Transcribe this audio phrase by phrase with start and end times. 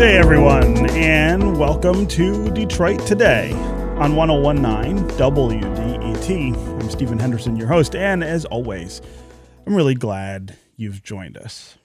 [0.00, 3.52] day, everyone, and welcome to Detroit Today
[3.98, 6.56] on 1019 WDET.
[6.80, 9.02] I'm Stephen Henderson, your host, and as always,
[9.66, 11.76] I'm really glad you've joined us.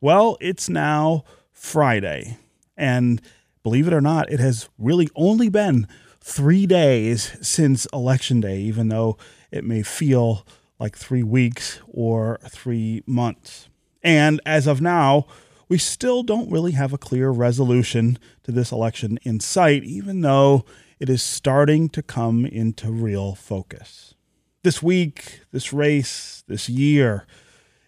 [0.00, 2.38] Well, it's now Friday,
[2.74, 3.20] and
[3.62, 5.86] believe it or not, it has really only been
[6.22, 9.18] three days since Election Day, even though
[9.50, 10.46] it may feel
[10.78, 13.68] like three weeks or three months.
[14.02, 15.26] And as of now,
[15.68, 20.64] we still don't really have a clear resolution to this election in sight, even though
[20.98, 24.14] it is starting to come into real focus.
[24.62, 27.26] This week, this race, this year,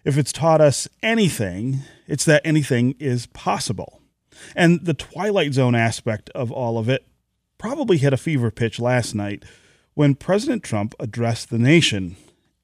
[0.05, 4.01] if it's taught us anything, it's that anything is possible.
[4.55, 7.05] And the Twilight Zone aspect of all of it
[7.57, 9.43] probably hit a fever pitch last night
[9.93, 12.15] when President Trump addressed the nation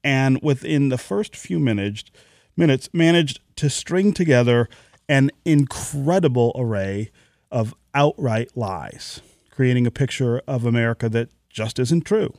[0.02, 2.04] and within the first few minutes,
[2.56, 4.68] minutes managed to string together
[5.08, 7.10] an incredible array
[7.50, 12.34] of outright lies, creating a picture of America that just isn't true.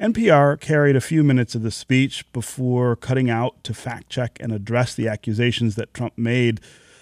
[0.00, 4.50] NPR carried a few minutes of the speech before cutting out to fact check and
[4.50, 6.60] address the accusations that Trump made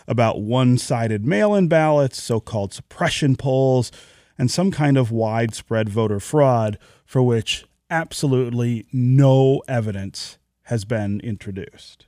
[0.09, 3.93] about one sided mail in ballots, so called suppression polls,
[4.37, 12.07] and some kind of widespread voter fraud for which absolutely no evidence has been introduced.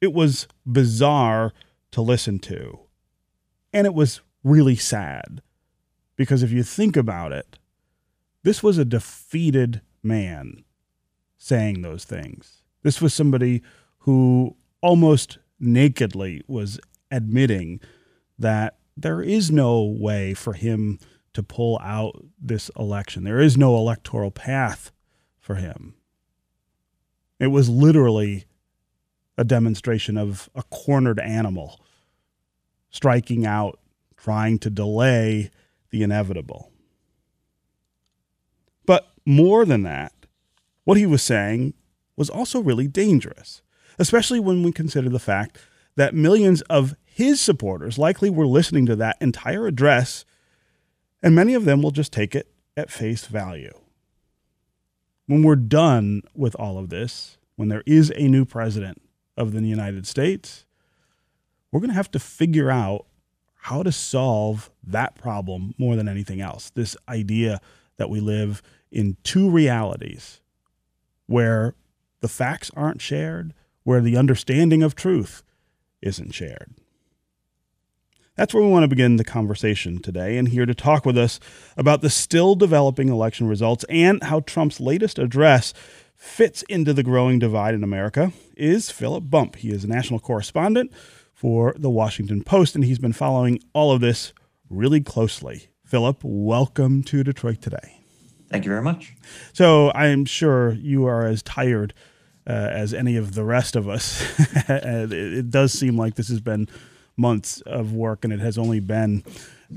[0.00, 1.52] It was bizarre
[1.96, 2.78] to listen to.
[3.72, 5.40] And it was really sad
[6.14, 7.58] because if you think about it,
[8.42, 10.62] this was a defeated man
[11.38, 12.60] saying those things.
[12.82, 13.62] This was somebody
[14.00, 16.78] who almost nakedly was
[17.10, 17.80] admitting
[18.38, 20.98] that there is no way for him
[21.32, 23.24] to pull out this election.
[23.24, 24.92] There is no electoral path
[25.38, 25.94] for him.
[27.40, 28.44] It was literally
[29.38, 31.80] a demonstration of a cornered animal
[32.96, 33.78] striking out,
[34.16, 35.50] trying to delay
[35.90, 36.72] the inevitable.
[38.86, 40.12] But more than that,
[40.84, 41.74] what he was saying
[42.16, 43.62] was also really dangerous,
[43.98, 45.58] especially when we consider the fact
[45.96, 50.24] that millions of his supporters likely were listening to that entire address,
[51.22, 53.72] and many of them will just take it at face value.
[55.26, 59.02] When we're done with all of this, when there is a new president
[59.36, 60.65] of the United States,
[61.70, 63.06] we're going to have to figure out
[63.54, 66.70] how to solve that problem more than anything else.
[66.70, 67.60] This idea
[67.96, 68.62] that we live
[68.92, 70.40] in two realities
[71.26, 71.74] where
[72.20, 75.42] the facts aren't shared, where the understanding of truth
[76.00, 76.74] isn't shared.
[78.36, 80.36] That's where we want to begin the conversation today.
[80.36, 81.40] And here to talk with us
[81.76, 85.72] about the still developing election results and how Trump's latest address
[86.14, 89.56] fits into the growing divide in America is Philip Bump.
[89.56, 90.92] He is a national correspondent
[91.36, 94.32] for the Washington Post, and he's been following all of this
[94.70, 95.68] really closely.
[95.84, 98.00] Philip, welcome to Detroit today.
[98.48, 99.14] Thank you very much.
[99.52, 101.92] So I'm sure you are as tired
[102.46, 104.24] uh, as any of the rest of us.
[104.68, 106.68] it does seem like this has been
[107.18, 109.22] months of work, and it has only been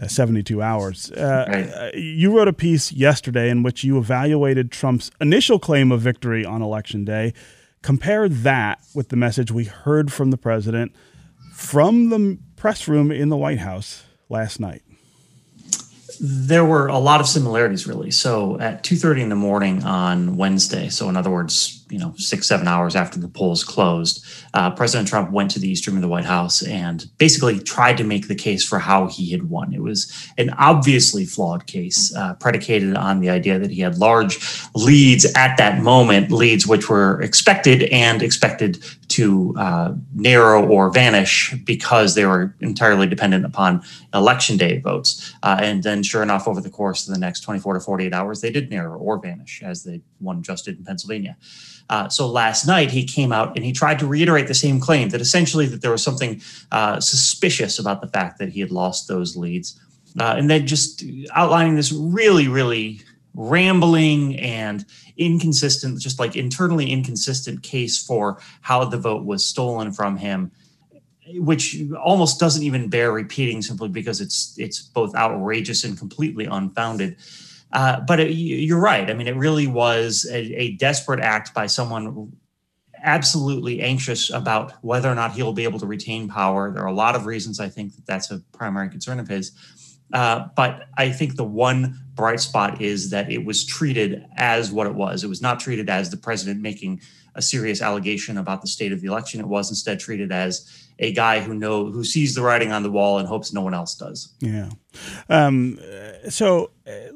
[0.02, 1.12] uh, 72 hours.
[1.12, 1.70] Uh, right.
[1.70, 6.46] Uh, you wrote a piece yesterday in which you evaluated Trump's initial claim of victory
[6.46, 7.34] on election day.
[7.82, 10.94] Compare that with the message we heard from the president
[11.60, 14.82] from the press room in the White House last night?
[16.22, 18.12] There were a lot of similarities, really.
[18.12, 22.48] So at 2:30 in the morning on Wednesday, so in other words, you know six
[22.48, 26.02] seven hours after the polls closed uh, president trump went to the east room of
[26.02, 29.74] the white house and basically tried to make the case for how he had won
[29.74, 34.40] it was an obviously flawed case uh, predicated on the idea that he had large
[34.76, 38.84] leads at that moment leads which were expected and expected
[39.20, 45.34] to uh, narrow or vanish because they were entirely dependent upon election day votes.
[45.44, 48.40] Uh, and then sure enough over the course of the next 24 to 48 hours
[48.40, 51.36] they did narrow or vanish as the one just did in pennsylvania.
[51.90, 55.10] Uh, so last night he came out and he tried to reiterate the same claim
[55.10, 56.42] that essentially that there was something
[56.72, 59.80] uh, suspicious about the fact that he had lost those leads,
[60.20, 61.04] uh, and then just
[61.34, 63.02] outlining this really, really
[63.34, 64.86] rambling and
[65.18, 70.52] inconsistent, just like internally inconsistent case for how the vote was stolen from him
[71.36, 77.18] which almost doesn't even bear repeating simply because it's it's both outrageous and completely unfounded.
[77.72, 79.10] Uh, but it, you're right.
[79.12, 82.32] I mean, it really was a, a, desperate act by someone
[83.04, 86.72] absolutely anxious about whether or not he'll be able to retain power.
[86.72, 89.52] There are a lot of reasons I think that that's a primary concern of his.
[90.14, 94.88] Uh, but I think the one bright spot is that it was treated as what
[94.88, 95.24] it was.
[95.24, 97.02] It was not treated as the president making
[97.36, 99.40] a serious allegation about the state of the election.
[99.40, 102.92] It was instead treated as a guy who know who sees the writing on the
[102.92, 104.34] wall and hopes no one else does.
[104.40, 104.70] Yeah.
[105.30, 105.80] Um,
[106.30, 107.14] so, uh,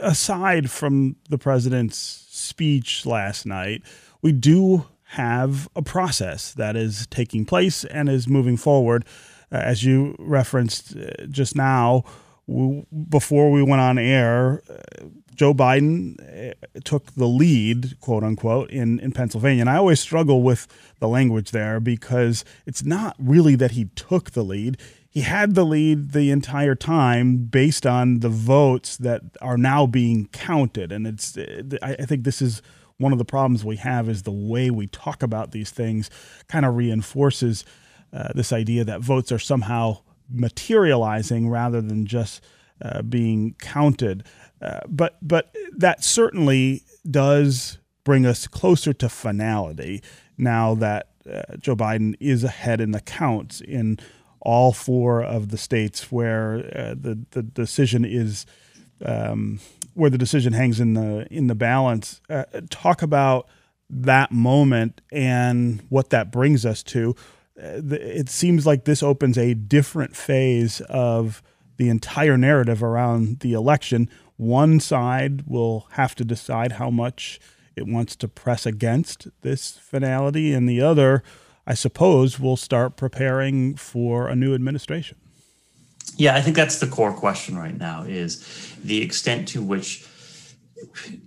[0.00, 1.96] aside from the president's
[2.30, 3.82] speech last night,
[4.22, 9.04] we do have a process that is taking place and is moving forward.
[9.50, 10.96] Uh, as you referenced
[11.30, 12.04] just now,
[12.46, 16.54] we, before we went on air, uh, Joe Biden uh,
[16.84, 19.62] took the lead, quote unquote, in, in Pennsylvania.
[19.62, 20.66] And I always struggle with
[21.00, 24.78] the language there because it's not really that he took the lead.
[25.08, 30.26] He had the lead the entire time based on the votes that are now being
[30.28, 30.92] counted.
[30.92, 31.36] And it's,
[31.82, 32.62] I think this is
[32.98, 36.10] one of the problems we have is the way we talk about these things
[36.48, 37.64] kind of reinforces
[38.12, 39.98] uh, this idea that votes are somehow
[40.30, 42.42] materializing rather than just
[42.82, 44.24] uh, being counted.
[44.60, 50.02] Uh, but but that certainly does bring us closer to finality
[50.36, 53.98] now that uh, Joe Biden is ahead in the counts in
[54.40, 58.46] all four of the states where uh, the the decision is
[59.04, 59.60] um,
[59.94, 62.20] where the decision hangs in the in the balance.
[62.28, 63.48] Uh, talk about
[63.88, 67.14] that moment and what that brings us to.
[67.56, 71.42] It seems like this opens a different phase of
[71.76, 77.40] the entire narrative around the election one side will have to decide how much
[77.76, 81.22] it wants to press against this finality, and the other,
[81.66, 85.18] I suppose, will start preparing for a new administration.
[86.16, 90.06] Yeah, I think that's the core question right now is the extent to which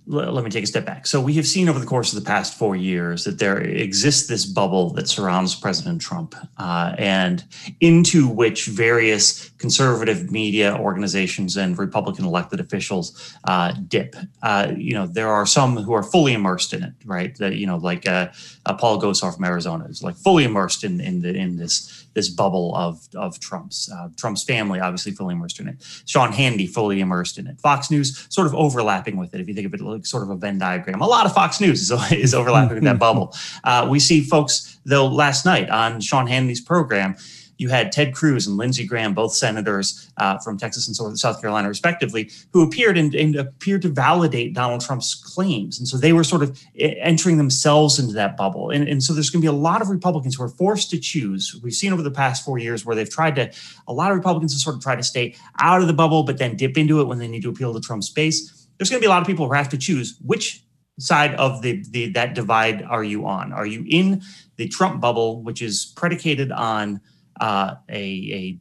[0.05, 1.07] let me take a step back.
[1.07, 4.27] So we have seen over the course of the past four years that there exists
[4.27, 7.43] this bubble that surrounds President Trump, uh, and
[7.79, 14.15] into which various conservative media organizations and Republican elected officials uh, dip.
[14.43, 17.35] Uh, you know, there are some who are fully immersed in it, right?
[17.37, 18.29] That you know, like uh,
[18.65, 22.29] uh, Paul Gosar from Arizona is like fully immersed in in the in this this
[22.29, 25.77] bubble of of Trump's uh, Trump's family, obviously fully immersed in it.
[26.05, 27.59] Sean Hannity fully immersed in it.
[27.59, 29.41] Fox News sort of overlapping with it.
[29.41, 31.59] If you think of it like sort of a Venn diagram, a lot of Fox
[31.59, 33.33] News is, is overlapping with that bubble.
[33.63, 37.15] Uh, we see folks though last night on Sean Hannity's program
[37.57, 41.67] you had Ted Cruz and Lindsey Graham, both senators uh, from Texas and South Carolina,
[41.67, 45.79] respectively, who appeared and, and, appeared to validate Donald Trump's claims.
[45.79, 48.69] And so they were sort of entering themselves into that bubble.
[48.69, 50.99] And, and so there's going to be a lot of Republicans who are forced to
[50.99, 51.59] choose.
[51.63, 53.51] We've seen over the past four years where they've tried to,
[53.87, 56.37] a lot of Republicans have sort of tried to stay out of the bubble, but
[56.37, 58.67] then dip into it when they need to appeal to Trump's base.
[58.77, 60.63] There's going to be a lot of people who have to choose which
[60.99, 63.53] side of the, the that divide are you on?
[63.53, 64.21] Are you in
[64.55, 67.01] the Trump bubble, which is predicated on
[67.39, 68.59] uh, a,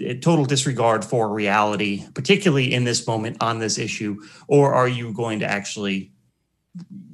[0.00, 4.88] a, a total disregard for reality, particularly in this moment on this issue, or are
[4.88, 6.12] you going to actually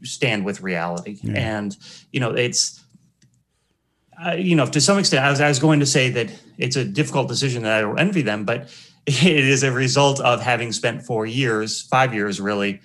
[0.02, 1.18] stand with reality?
[1.22, 1.58] Yeah.
[1.58, 1.76] And
[2.12, 2.82] you know, it's
[4.24, 6.76] uh, you know, to some extent, I was, I was going to say that it's
[6.76, 8.68] a difficult decision that I don't envy them, but
[9.06, 12.80] it is a result of having spent four years, five years really,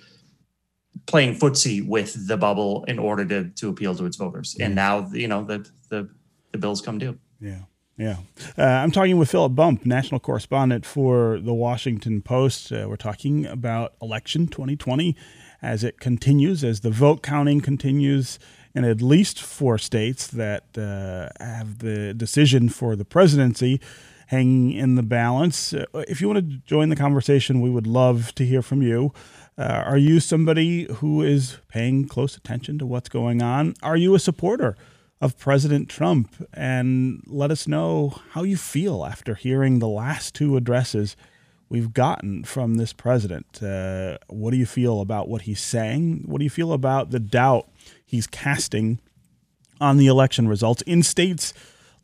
[1.06, 4.56] playing footsie with the bubble in order to to appeal to its voters.
[4.58, 6.08] And now, you know, the the
[6.52, 7.18] the bills come due.
[7.40, 7.60] Yeah.
[7.96, 8.18] Yeah.
[8.58, 12.70] Uh, I'm talking with Philip Bump, national correspondent for the Washington Post.
[12.70, 15.16] Uh, we're talking about election 2020
[15.62, 18.38] as it continues, as the vote counting continues
[18.74, 23.80] in at least four states that uh, have the decision for the presidency
[24.26, 25.72] hanging in the balance.
[25.72, 29.14] Uh, if you want to join the conversation, we would love to hear from you.
[29.56, 33.72] Uh, are you somebody who is paying close attention to what's going on?
[33.82, 34.76] Are you a supporter?
[35.20, 40.56] Of President Trump and let us know how you feel after hearing the last two
[40.56, 41.16] addresses
[41.68, 43.62] we've gotten from this president.
[43.62, 46.22] Uh, what do you feel about what he's saying?
[46.26, 47.68] What do you feel about the doubt
[48.04, 49.00] he's casting
[49.80, 51.52] on the election results in states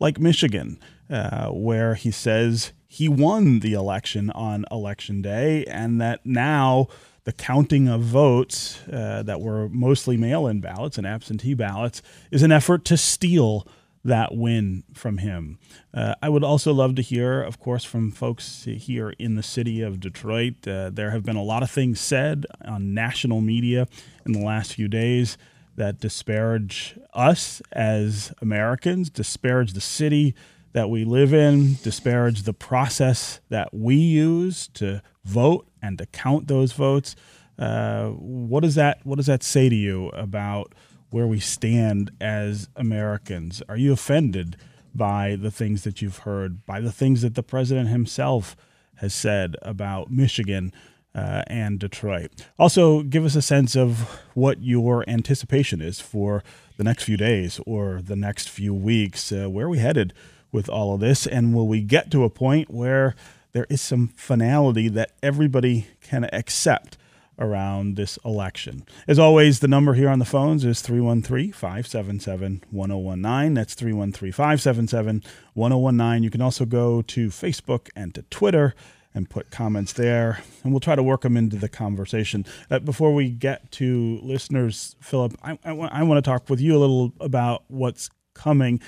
[0.00, 6.21] like Michigan, uh, where he says he won the election on election day and that
[6.25, 6.88] now
[7.25, 12.43] the counting of votes uh, that were mostly mail in ballots and absentee ballots is
[12.43, 13.67] an effort to steal
[14.05, 15.59] that win from him.
[15.95, 19.81] Uh, I would also love to hear, of course, from folks here in the city
[19.81, 20.67] of Detroit.
[20.67, 23.87] Uh, there have been a lot of things said on national media
[24.26, 25.38] in the last few days
[25.76, 30.35] that disparage us as Americans, disparage the city
[30.73, 36.49] that we live in, disparage the process that we use to vote and to count
[36.49, 37.17] those votes.
[37.59, 40.75] Uh, what does that What does that say to you about
[41.11, 43.62] where we stand as Americans?
[43.69, 44.57] Are you offended
[44.95, 48.57] by the things that you've heard, by the things that the president himself
[48.97, 50.73] has said about Michigan
[51.14, 52.47] uh, and Detroit.
[52.59, 56.43] Also, give us a sense of what your anticipation is for
[56.76, 59.31] the next few days or the next few weeks.
[59.31, 60.12] Uh, where are we headed
[60.50, 61.26] with all of this?
[61.26, 63.14] And will we get to a point where
[63.52, 66.97] there is some finality that everybody can accept?
[67.38, 68.85] around this election.
[69.09, 73.54] As always, the number here on the phones is 313 577 1019.
[73.54, 75.23] That's 313 577
[75.54, 76.23] 1019.
[76.23, 78.75] You can also go to Facebook and to Twitter
[79.14, 82.47] and put comments there, and we'll try to work them into the conversation.
[82.71, 86.76] Uh, before we get to listeners, Philip, I, I, I want to talk with you
[86.76, 88.80] a little about what's coming.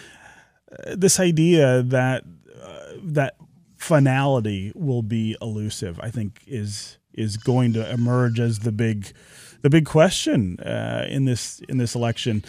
[0.72, 2.24] Uh, this idea that
[2.62, 3.36] uh, that
[3.84, 9.12] finality will be elusive, I think, is is going to emerge as the big
[9.60, 12.42] the big question uh, in this in this election.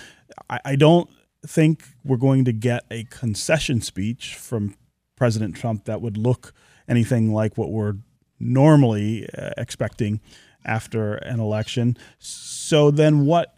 [0.50, 1.10] I, I don't
[1.46, 4.76] think we're going to get a concession speech from
[5.18, 6.54] President Trump that would look
[6.88, 7.96] anything like what we're
[8.40, 10.22] normally uh, expecting
[10.66, 11.98] after an election.
[12.18, 13.56] So then what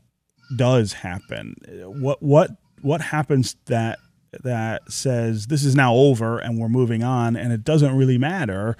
[0.55, 1.55] does happen?
[1.85, 3.99] What what what happens that
[4.43, 8.75] that says this is now over and we're moving on and it doesn't really matter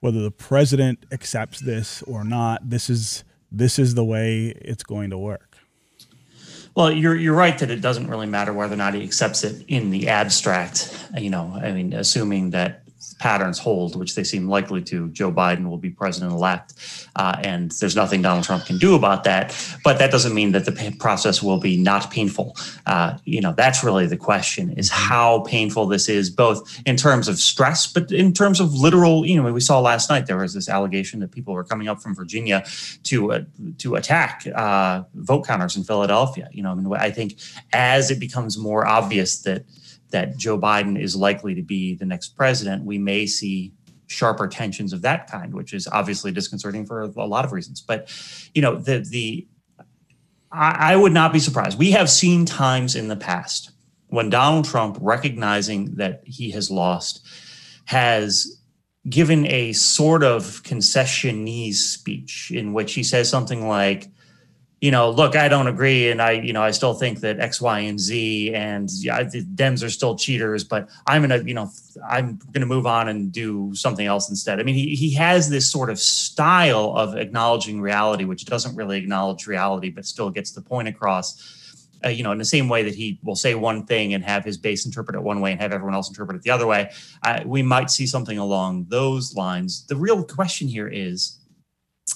[0.00, 2.68] whether the president accepts this or not.
[2.68, 5.56] This is this is the way it's going to work.
[6.74, 9.64] Well, you're you're right that it doesn't really matter whether or not he accepts it
[9.68, 10.96] in the abstract.
[11.16, 12.81] You know, I mean, assuming that
[13.18, 16.74] patterns hold, which they seem likely to, Joe Biden will be president elect.
[17.16, 19.56] Uh, and there's nothing Donald Trump can do about that.
[19.84, 22.56] But that doesn't mean that the process will be not painful.
[22.86, 27.28] Uh, you know, that's really the question is how painful this is, both in terms
[27.28, 30.54] of stress, but in terms of literal, you know, we saw last night there was
[30.54, 32.64] this allegation that people were coming up from Virginia
[33.04, 33.40] to uh,
[33.78, 36.48] to attack uh, vote counters in Philadelphia.
[36.52, 37.38] You know, I mean, I think
[37.72, 39.64] as it becomes more obvious that
[40.12, 43.72] that Joe Biden is likely to be the next president, we may see
[44.06, 47.80] sharper tensions of that kind, which is obviously disconcerting for a lot of reasons.
[47.80, 48.10] But
[48.54, 49.46] you know, the the
[50.52, 51.78] I, I would not be surprised.
[51.78, 53.72] We have seen times in the past
[54.08, 57.26] when Donald Trump, recognizing that he has lost,
[57.86, 58.60] has
[59.08, 64.08] given a sort of concessionese speech in which he says something like,
[64.82, 67.60] you know, look, I don't agree, and I, you know, I still think that X,
[67.60, 71.70] Y, and Z, and yeah, the Dems are still cheaters, but I'm gonna, you know,
[72.06, 74.58] I'm gonna move on and do something else instead.
[74.58, 78.98] I mean, he he has this sort of style of acknowledging reality, which doesn't really
[78.98, 81.60] acknowledge reality, but still gets the point across.
[82.04, 84.44] Uh, you know, in the same way that he will say one thing and have
[84.44, 86.90] his base interpret it one way and have everyone else interpret it the other way,
[87.44, 89.86] we might see something along those lines.
[89.86, 91.38] The real question here is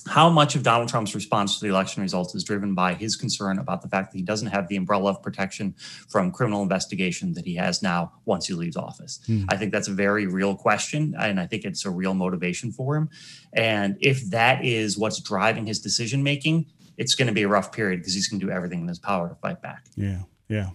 [0.08, 3.58] how much of Donald Trump's response to the election results is driven by his concern
[3.58, 5.74] about the fact that he doesn't have the umbrella of protection
[6.08, 9.20] from criminal investigation that he has now once he leaves office?
[9.26, 9.44] Hmm.
[9.48, 12.96] I think that's a very real question, and I think it's a real motivation for
[12.96, 13.08] him.
[13.52, 17.72] And if that is what's driving his decision making, it's going to be a rough
[17.72, 19.84] period because he's going to do everything in his power to fight back.
[19.96, 20.70] Yeah, yeah.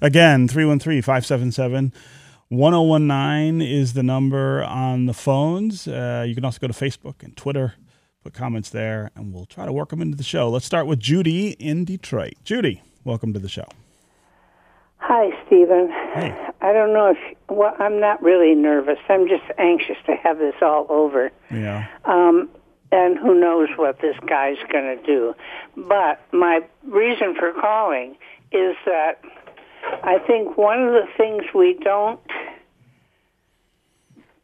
[0.00, 1.92] Again, 313 577
[2.48, 5.88] 1019 is the number on the phones.
[5.88, 7.74] Uh, you can also go to Facebook and Twitter
[8.26, 10.50] put comments there, and we'll try to work them into the show.
[10.50, 12.34] Let's start with Judy in Detroit.
[12.42, 13.66] Judy, welcome to the show.
[14.96, 15.88] Hi, Stephen.
[16.12, 16.36] Hey.
[16.60, 18.98] I don't know if well, I'm not really nervous.
[19.08, 21.30] I'm just anxious to have this all over.
[21.52, 21.86] Yeah.
[22.04, 22.48] Um,
[22.90, 25.32] and who knows what this guy's going to do.
[25.76, 28.16] But my reason for calling
[28.50, 29.20] is that
[30.02, 32.18] I think one of the things we don't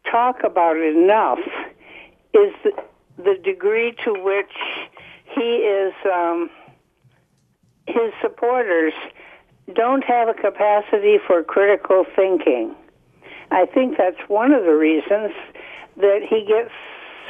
[0.09, 1.39] talk about enough
[2.33, 4.51] is that the degree to which
[5.35, 6.49] he is, um,
[7.87, 8.93] his supporters
[9.73, 12.75] don't have a capacity for critical thinking.
[13.51, 15.31] I think that's one of the reasons
[15.97, 16.71] that he gets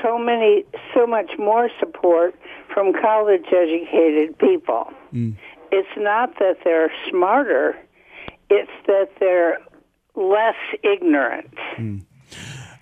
[0.02, 2.36] so many, so much more support
[2.74, 4.92] from college educated people.
[5.14, 5.36] Mm.
[5.72, 7.78] It's not that they're smarter,
[8.50, 9.60] it's that they're
[10.16, 11.54] less ignorant.
[11.78, 12.06] Mm.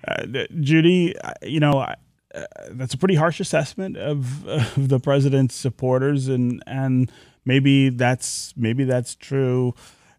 [0.06, 1.86] Uh, Judy, you know,
[2.34, 7.10] uh, that's a pretty harsh assessment of, of the president's supporters, and and
[7.44, 9.74] maybe that's maybe that's true.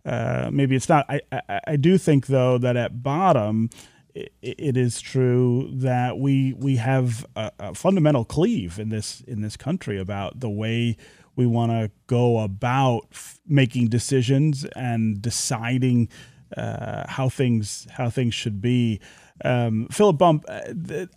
[0.05, 1.05] Uh, maybe it's not.
[1.09, 3.69] I, I, I do think though that at bottom,
[4.13, 9.41] it, it is true that we we have a, a, fundamental cleave in this in
[9.41, 10.97] this country about the way
[11.35, 16.09] we want to go about f- making decisions and deciding
[16.55, 18.99] uh, how things how things should be.
[19.43, 20.61] Um, Philip Bump, uh,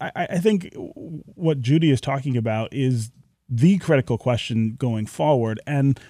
[0.01, 3.11] I, I, think what Judy is talking about is
[3.49, 5.61] the critical question going forward.
[5.67, 6.01] And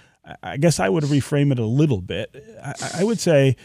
[0.43, 2.35] I guess I would reframe it a little bit.
[2.63, 3.57] I, I would say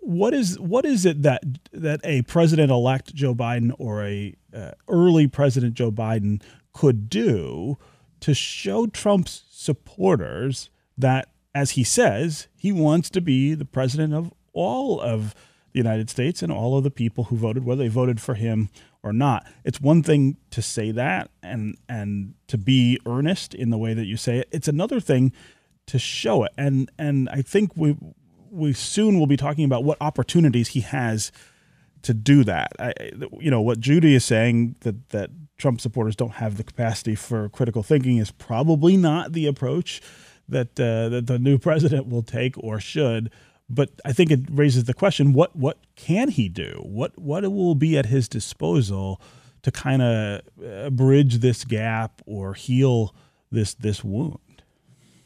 [0.00, 1.42] what is what is it that
[1.72, 6.42] that a president elect Joe Biden or a uh, early president Joe Biden
[6.72, 7.76] could do
[8.20, 14.32] to show Trump's supporters that as he says he wants to be the president of
[14.52, 15.34] all of
[15.76, 18.70] the United States and all of the people who voted whether they voted for him
[19.02, 19.46] or not.
[19.62, 24.06] It's one thing to say that and and to be earnest in the way that
[24.06, 24.48] you say it.
[24.50, 25.32] It's another thing
[25.88, 26.52] to show it.
[26.56, 27.94] And and I think we
[28.50, 31.30] we soon will be talking about what opportunities he has
[32.02, 32.72] to do that.
[32.78, 32.94] I,
[33.38, 37.50] you know what Judy is saying that that Trump supporters don't have the capacity for
[37.50, 40.00] critical thinking is probably not the approach
[40.48, 43.30] that uh, that the new president will take or should.
[43.68, 46.82] But I think it raises the question: what what can he do?
[46.84, 49.20] What what will be at his disposal
[49.62, 53.14] to kind of uh, bridge this gap or heal
[53.50, 54.38] this this wound?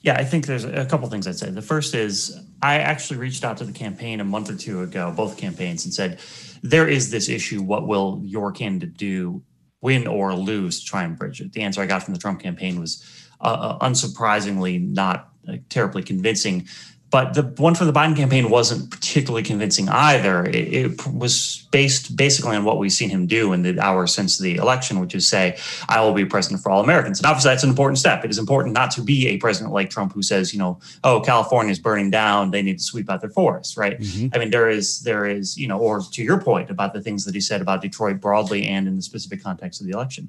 [0.02, 1.50] Yeah, I think there's a couple things I'd say.
[1.50, 5.12] The first is I actually reached out to the campaign a month or two ago,
[5.14, 6.18] both campaigns, and said,
[6.62, 7.62] there is this issue.
[7.62, 9.42] What will your candidate do,
[9.82, 11.52] win or lose, to try and bridge it?
[11.52, 13.04] The answer I got from the Trump campaign was
[13.42, 15.30] uh, uh unsurprisingly not
[15.68, 16.66] terribly convincing.
[17.10, 20.44] But the one for the Biden campaign wasn't particularly convincing either.
[20.44, 24.38] It, it, was based basically on what we've seen him do in the hours since
[24.38, 27.18] the election, which is say, I will be president for all Americans.
[27.18, 28.24] And obviously, that's an important step.
[28.24, 31.20] It is important not to be a president like Trump who says, you know, oh,
[31.20, 32.52] California is burning down.
[32.52, 33.98] They need to sweep out their forests, right?
[33.98, 34.28] Mm-hmm.
[34.32, 37.24] I mean, there is, there is, you know, or to your point about the things
[37.24, 40.28] that he said about Detroit broadly and in the specific context of the election.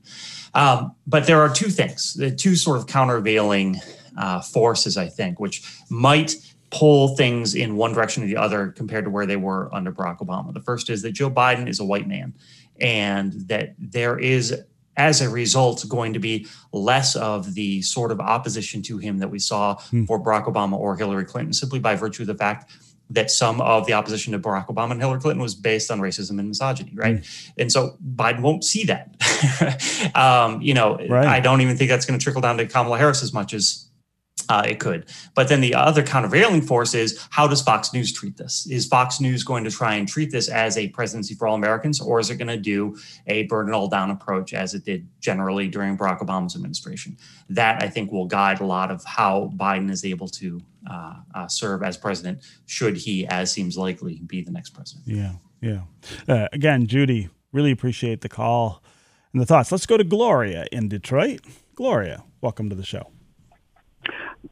[0.55, 3.79] Um, but there are two things, the two sort of countervailing
[4.17, 6.35] uh, forces, I think, which might
[6.71, 10.19] pull things in one direction or the other compared to where they were under Barack
[10.19, 10.53] Obama.
[10.53, 12.33] The first is that Joe Biden is a white man
[12.79, 14.63] and that there is
[14.97, 19.29] as a result going to be less of the sort of opposition to him that
[19.29, 20.05] we saw hmm.
[20.05, 22.71] for Barack Obama or Hillary Clinton simply by virtue of the fact
[23.09, 26.39] that some of the opposition to Barack Obama and Hillary Clinton was based on racism
[26.39, 27.17] and misogyny, right?
[27.17, 27.51] Mm.
[27.57, 30.11] And so Biden won't see that.
[30.15, 31.27] um, you know, right.
[31.27, 33.90] I don't even think that's going to trickle down to Kamala Harris as much as
[34.51, 35.05] uh, it could.
[35.33, 38.67] But then the other countervailing force is how does Fox News treat this?
[38.69, 42.01] Is Fox News going to try and treat this as a presidency for all Americans,
[42.01, 45.07] or is it going to do a burn it all down approach as it did
[45.21, 47.15] generally during Barack Obama's administration?
[47.49, 51.47] That I think will guide a lot of how Biden is able to uh, uh,
[51.47, 55.07] serve as president, should he, as seems likely, be the next president.
[55.07, 55.83] Yeah, yeah.
[56.27, 58.83] Uh, again, Judy, really appreciate the call
[59.31, 59.71] and the thoughts.
[59.71, 61.39] Let's go to Gloria in Detroit.
[61.75, 63.11] Gloria, welcome to the show.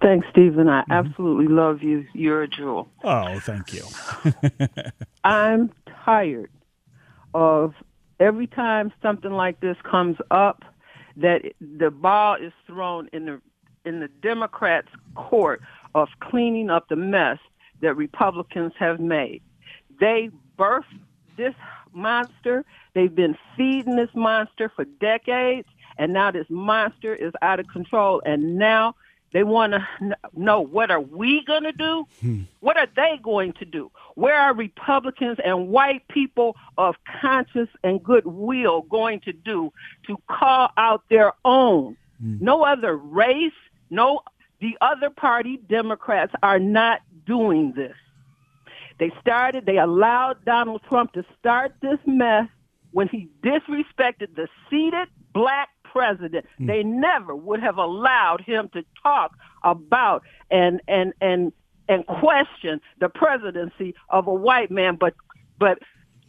[0.01, 0.69] Thanks, Stephen.
[0.69, 0.91] I mm-hmm.
[0.91, 2.05] absolutely love you.
[2.13, 2.89] You're a jewel.
[3.03, 3.83] Oh, thank you.
[5.23, 5.71] I'm
[6.05, 6.51] tired
[7.33, 7.73] of
[8.19, 10.63] every time something like this comes up
[11.17, 13.41] that the ball is thrown in the
[13.85, 15.61] in the Democrats' court
[15.95, 17.39] of cleaning up the mess
[17.81, 19.41] that Republicans have made.
[19.99, 20.83] They birthed
[21.37, 21.55] this
[21.93, 22.65] monster.
[22.93, 28.21] They've been feeding this monster for decades, and now this monster is out of control.
[28.25, 28.95] And now
[29.31, 29.87] they want to
[30.33, 32.05] know what are we going to do?
[32.21, 32.41] Hmm.
[32.61, 33.91] What are they going to do?
[34.15, 39.71] Where are Republicans and white people of conscience and goodwill going to do
[40.07, 41.97] to call out their own?
[42.21, 42.37] Hmm.
[42.41, 43.53] No other race,
[43.89, 44.21] no
[44.59, 47.95] the other party Democrats are not doing this.
[48.99, 52.47] They started, they allowed Donald Trump to start this mess
[52.91, 56.45] when he disrespected the seated black president.
[56.59, 56.67] Mm.
[56.67, 61.51] They never would have allowed him to talk about and and and
[61.87, 64.95] and question the presidency of a white man.
[64.95, 65.13] But
[65.57, 65.79] but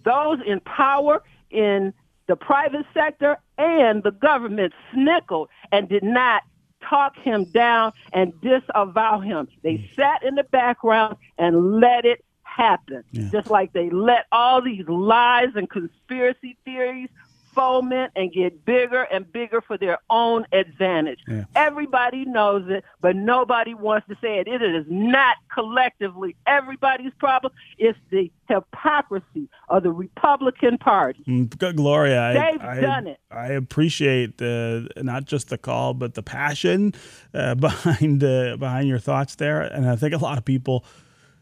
[0.04, 1.92] those in power in
[2.26, 6.42] the private sector and the government snickled and did not
[6.88, 9.48] talk him down and disavow him.
[9.62, 9.96] They mm.
[9.96, 13.04] sat in the background and let it happen.
[13.10, 13.28] Yeah.
[13.30, 17.08] Just like they let all these lies and conspiracy theories
[17.54, 21.20] foment and get bigger and bigger for their own advantage.
[21.26, 21.44] Yeah.
[21.54, 24.48] Everybody knows it, but nobody wants to say it.
[24.48, 27.52] It is not collectively everybody's problem.
[27.78, 31.22] It's the hypocrisy of the Republican Party.
[31.26, 32.32] Mm, good, Gloria.
[32.34, 33.20] They've I, done it.
[33.30, 36.94] I appreciate the not just the call, but the passion
[37.34, 40.84] uh, behind uh, behind your thoughts there, and I think a lot of people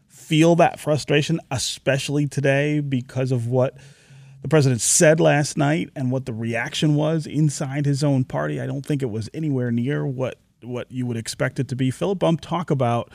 [0.07, 3.75] feel that frustration, especially today because of what
[4.41, 8.61] the president said last night and what the reaction was inside his own party.
[8.61, 11.89] I don't think it was anywhere near what what you would expect it to be.
[11.89, 13.11] Philip Bump talk about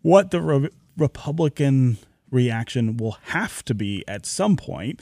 [0.00, 1.98] what the re- Republican
[2.30, 5.00] reaction will have to be at some point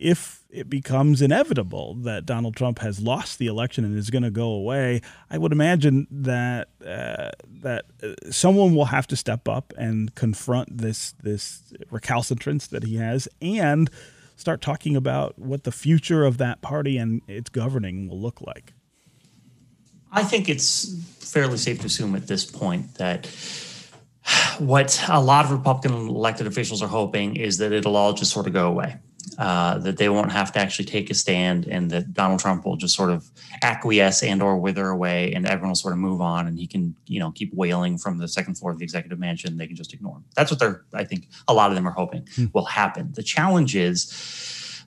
[0.00, 4.30] if it becomes inevitable that Donald Trump has lost the election and is going to
[4.30, 9.74] go away, I would imagine that uh, that uh, someone will have to step up
[9.76, 13.90] and confront this this recalcitrance that he has and
[14.40, 18.72] start talking about what the future of that party and its governing will look like.
[20.10, 23.26] I think it's fairly safe to assume at this point that
[24.58, 28.46] what a lot of Republican elected officials are hoping is that it'll all just sort
[28.46, 28.96] of go away.
[29.38, 32.76] Uh, that they won't have to actually take a stand and that Donald Trump will
[32.76, 33.30] just sort of
[33.62, 36.94] acquiesce and or wither away and everyone will sort of move on and he can,
[37.06, 39.56] you know, keep wailing from the second floor of the executive mansion.
[39.56, 40.24] They can just ignore him.
[40.34, 42.46] That's what they're, I think a lot of them are hoping hmm.
[42.52, 43.12] will happen.
[43.12, 44.12] The challenge is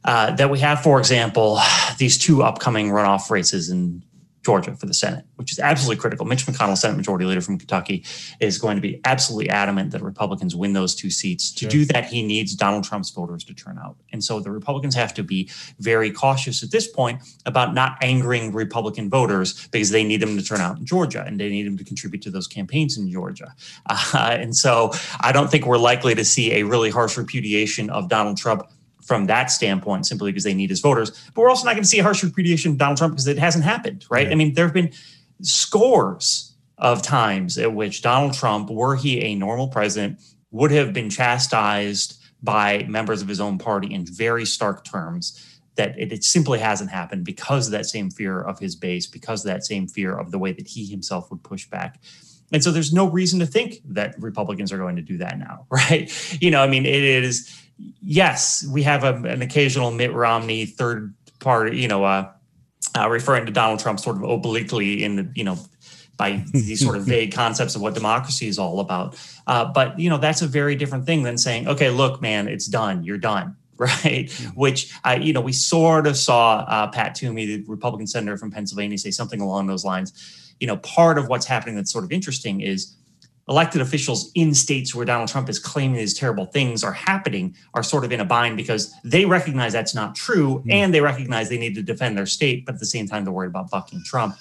[0.05, 1.59] uh, that we have, for example,
[1.97, 4.03] these two upcoming runoff races in
[4.43, 6.25] Georgia for the Senate, which is absolutely critical.
[6.25, 8.03] Mitch McConnell, Senate Majority Leader from Kentucky,
[8.39, 11.51] is going to be absolutely adamant that Republicans win those two seats.
[11.53, 13.95] To do that, he needs Donald Trump's voters to turn out.
[14.11, 18.51] And so the Republicans have to be very cautious at this point about not angering
[18.51, 21.77] Republican voters because they need them to turn out in Georgia and they need them
[21.77, 23.55] to contribute to those campaigns in Georgia.
[23.89, 28.09] Uh, and so I don't think we're likely to see a really harsh repudiation of
[28.09, 28.63] Donald Trump
[29.05, 31.11] from that standpoint simply because they need his voters.
[31.33, 33.37] But we're also not going to see a harsh repudiation of Donald Trump because it
[33.37, 34.31] hasn't happened, right?
[34.31, 34.91] I mean, there have been
[35.41, 40.19] scores of times at which Donald Trump, were he a normal president,
[40.51, 45.49] would have been chastised by members of his own party in very stark terms.
[45.75, 49.43] That it, it simply hasn't happened because of that same fear of his base, because
[49.43, 51.99] of that same fear of the way that he himself would push back.
[52.51, 55.65] And so there's no reason to think that Republicans are going to do that now,
[55.69, 56.11] right?
[56.41, 57.63] You know, I mean, it is
[58.01, 62.31] yes, we have a, an occasional Mitt Romney third party, you know, uh,
[62.97, 65.57] uh, referring to Donald Trump sort of obliquely in the, you know,
[66.17, 69.19] by these sort of vague concepts of what democracy is all about.
[69.47, 72.67] Uh, but you know, that's a very different thing than saying, okay, look, man, it's
[72.67, 73.03] done.
[73.03, 73.57] You're done.
[73.75, 78.37] Right, which uh, you know we sort of saw uh, Pat Toomey, the Republican senator
[78.37, 80.42] from Pennsylvania, say something along those lines.
[80.59, 82.95] You know, part of what's happening that's sort of interesting is
[83.49, 87.83] elected officials in states where Donald Trump is claiming these terrible things are happening are
[87.83, 90.71] sort of in a bind because they recognize that's not true mm.
[90.71, 93.33] and they recognize they need to defend their state, but at the same time, they're
[93.33, 94.35] worried about bucking Trump,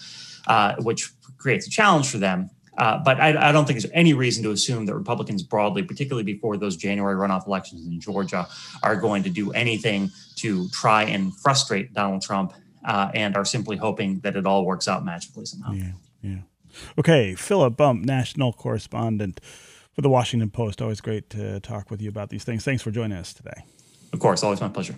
[0.46, 2.48] uh, which creates a challenge for them.
[2.78, 6.24] Uh, but I, I, don't think there's any reason to assume that Republicans broadly, particularly
[6.24, 8.48] before those January runoff elections in Georgia,
[8.82, 13.76] are going to do anything to try and frustrate Donald Trump uh, and are simply
[13.76, 15.72] hoping that it all works out magically somehow.
[15.72, 15.92] Yeah,
[16.22, 16.38] yeah.
[16.98, 19.40] Okay, Philip Bump, national correspondent
[19.92, 20.80] for the Washington Post.
[20.80, 22.64] Always great to talk with you about these things.
[22.64, 23.64] Thanks for joining us today.
[24.12, 24.96] Of course, always my pleasure.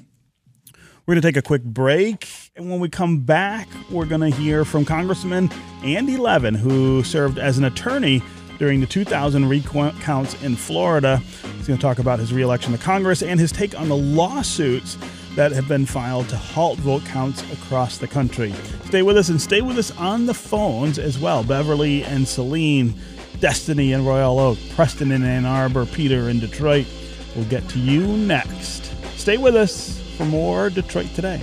[1.06, 2.28] We're going to take a quick break.
[2.56, 5.50] And when we come back, we're going to hear from Congressman
[5.82, 8.22] Andy Levin, who served as an attorney
[8.58, 11.18] during the 2000 recounts in Florida.
[11.56, 14.96] He's going to talk about his reelection to Congress and his take on the lawsuits
[15.36, 18.52] that have been filed to halt vote counts across the country.
[18.84, 21.42] Stay with us and stay with us on the phones as well.
[21.42, 22.94] Beverly and Celine,
[23.40, 26.86] Destiny and Royal Oak, Preston in Ann Arbor, Peter in Detroit.
[27.34, 28.92] We'll get to you next.
[29.18, 31.42] Stay with us for more Detroit Today.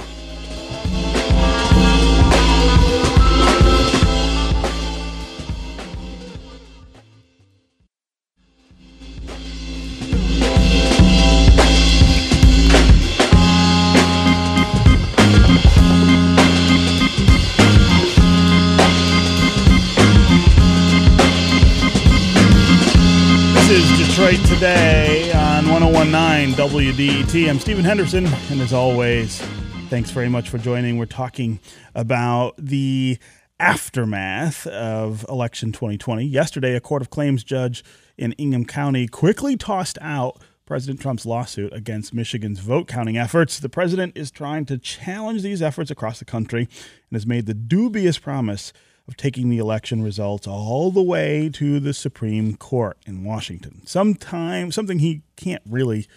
[26.57, 27.49] 1019 WDET.
[27.49, 29.39] I'm Stephen Henderson, and as always,
[29.89, 30.97] thanks very much for joining.
[30.97, 31.59] We're talking
[31.95, 33.17] about the
[33.59, 36.25] aftermath of election 2020.
[36.25, 37.83] Yesterday, a court of claims judge
[38.17, 43.59] in Ingham County quickly tossed out President Trump's lawsuit against Michigan's vote counting efforts.
[43.59, 47.53] The president is trying to challenge these efforts across the country and has made the
[47.53, 48.73] dubious promise
[49.07, 53.85] of taking the election results all the way to the Supreme Court in Washington.
[53.85, 56.07] Sometime something he can't really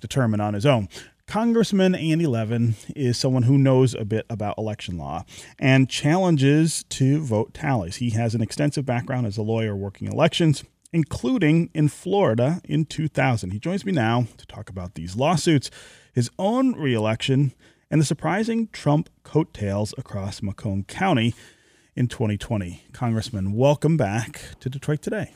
[0.00, 0.88] determine on his own.
[1.26, 5.24] Congressman Andy Levin is someone who knows a bit about election law
[5.58, 7.96] and challenges to vote tallies.
[7.96, 13.50] He has an extensive background as a lawyer working elections, including in Florida in 2000.
[13.50, 15.68] He joins me now to talk about these lawsuits,
[16.12, 17.52] his own reelection,
[17.90, 21.34] and the surprising Trump coattails across Macomb County
[21.96, 22.84] in 2020.
[22.92, 25.34] Congressman, welcome back to Detroit Today.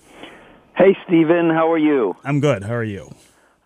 [0.76, 2.14] Hey, Stephen, how are you?
[2.24, 2.64] I'm good.
[2.64, 3.10] How are you?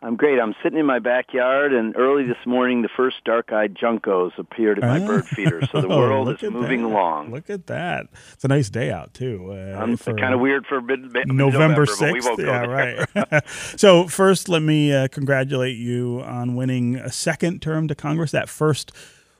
[0.04, 0.38] I'm great.
[0.38, 4.84] I'm sitting in my backyard, and early this morning, the first dark-eyed juncos appeared at
[4.84, 5.06] my Ah.
[5.06, 5.62] bird feeder.
[5.72, 6.88] So the Oh, world is moving that.
[6.88, 7.30] along.
[7.30, 8.08] Look at that.
[8.34, 9.48] It's a nice day out too.
[9.52, 12.24] Uh, I'm kind of weird for mid, mid- November but we 6th.
[12.26, 13.42] won't go Yeah, right.
[13.76, 18.30] so, first, let me uh, congratulate you on winning a second term to Congress.
[18.30, 18.92] That first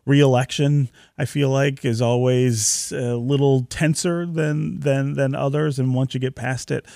[0.07, 6.15] reelection, I feel like, is always a little tenser than than than others, and once
[6.15, 6.87] you get past it,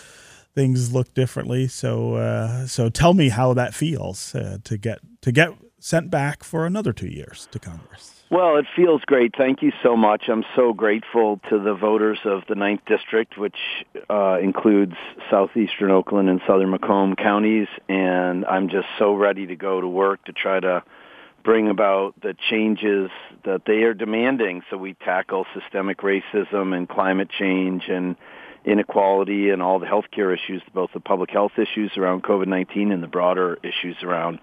[0.59, 1.69] things look differently.
[1.69, 6.43] So, uh, so tell me how that feels uh, to get to get sent back
[6.43, 8.25] for another two years to Congress.
[8.29, 9.35] Well, it feels great.
[9.39, 10.25] Thank you so much.
[10.29, 13.57] I'm so grateful to the voters of the Ninth District, which
[14.11, 14.95] uh, includes
[15.31, 20.25] southeastern Oakland and southern Macomb counties, and I'm just so ready to go to work
[20.25, 20.83] to try to
[21.45, 23.11] bring about the changes
[23.45, 28.17] that they are demanding so we tackle systemic racism and climate change and
[28.69, 33.07] inequality and all the healthcare issues, both the public health issues around COVID-19 and the
[33.07, 34.39] broader issues around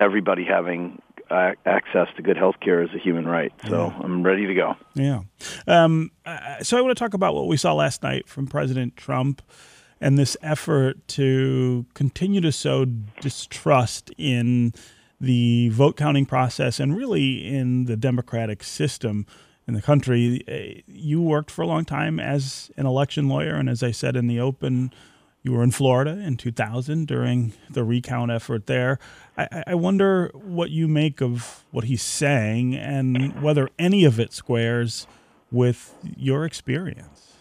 [0.00, 3.52] everybody having uh, access to good health care is a human right.
[3.68, 4.76] So I'm ready to go.
[4.94, 5.22] Yeah.
[5.66, 8.96] Um, uh, so I want to talk about what we saw last night from President
[8.96, 9.42] Trump
[10.00, 12.86] and this effort to continue to sow
[13.20, 14.72] distrust in
[15.20, 19.26] the vote counting process and really in the democratic system
[19.68, 20.42] in the country.
[20.48, 24.16] Uh, You worked for a long time as an election lawyer, and as I said
[24.16, 24.92] in the open,
[25.42, 28.98] you were in Florida in 2000 during the recount effort there.
[29.36, 34.32] I, I wonder what you make of what he's saying and whether any of it
[34.32, 35.06] squares
[35.52, 37.34] with your experience.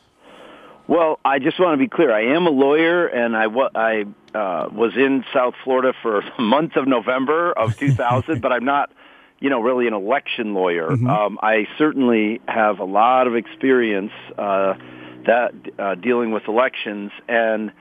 [0.88, 2.14] Well, I just want to be clear.
[2.14, 4.06] I am a lawyer, and I I
[4.38, 8.92] uh, was in South Florida for the month of November of 2000, but I'm not,
[9.40, 10.92] you know, really an election lawyer.
[11.10, 14.74] Um, I certainly have a lot of experience uh,
[15.26, 17.72] that uh, dealing with elections, and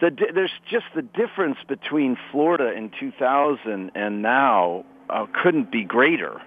[0.00, 6.40] the there's just the difference between Florida in 2000 and now uh, couldn't be greater.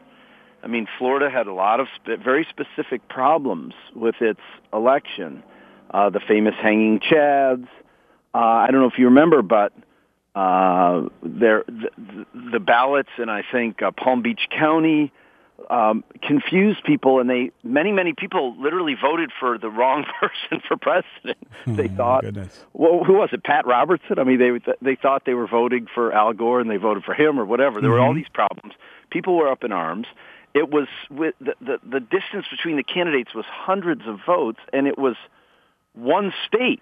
[0.63, 5.43] I mean, Florida had a lot of spe- very specific problems with its election.
[5.89, 7.67] Uh, the famous hanging chads.
[8.33, 9.73] Uh, I don't know if you remember, but
[10.35, 15.11] uh, there the, the ballots in I think uh, Palm Beach County
[15.69, 20.77] um, confused people, and they many many people literally voted for the wrong person for
[20.77, 21.37] president.
[21.67, 22.23] they Oh, thought,
[22.73, 23.43] well, who was it?
[23.43, 24.19] Pat Robertson.
[24.19, 27.13] I mean, they they thought they were voting for Al Gore, and they voted for
[27.13, 27.81] him or whatever.
[27.81, 28.73] There were all these problems.
[29.09, 30.07] People were up in arms.
[30.53, 34.87] It was with the, the the distance between the candidates was hundreds of votes, and
[34.87, 35.15] it was
[35.93, 36.81] one state.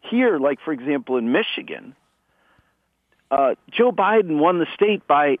[0.00, 1.94] Here, like for example in Michigan,
[3.32, 5.38] uh, Joe Biden won the state by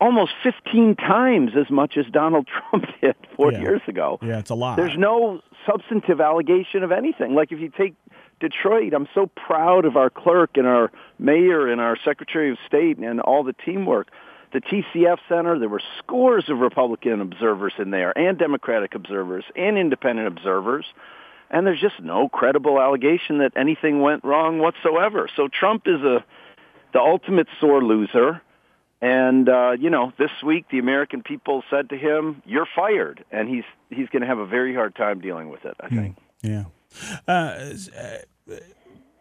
[0.00, 3.60] almost 15 times as much as Donald Trump did four Yeah.
[3.60, 4.18] years ago.
[4.22, 4.76] Yeah, it's a lot.
[4.76, 7.34] There's no substantive allegation of anything.
[7.34, 7.94] Like if you take
[8.40, 12.98] Detroit, I'm so proud of our clerk and our mayor and our Secretary of State
[12.98, 14.08] and all the teamwork.
[14.52, 19.76] The TCF Center, there were scores of Republican observers in there and Democratic observers and
[19.76, 20.86] independent observers.
[21.50, 25.28] And there's just no credible allegation that anything went wrong whatsoever.
[25.34, 26.24] So Trump is a
[26.92, 28.42] the ultimate sore loser.
[29.00, 33.48] And uh, you know, this week the American people said to him, "You're fired," and
[33.48, 35.76] he's he's going to have a very hard time dealing with it.
[35.80, 36.16] I think.
[36.42, 36.64] Yeah.
[37.26, 37.30] Uh,
[37.96, 38.54] uh,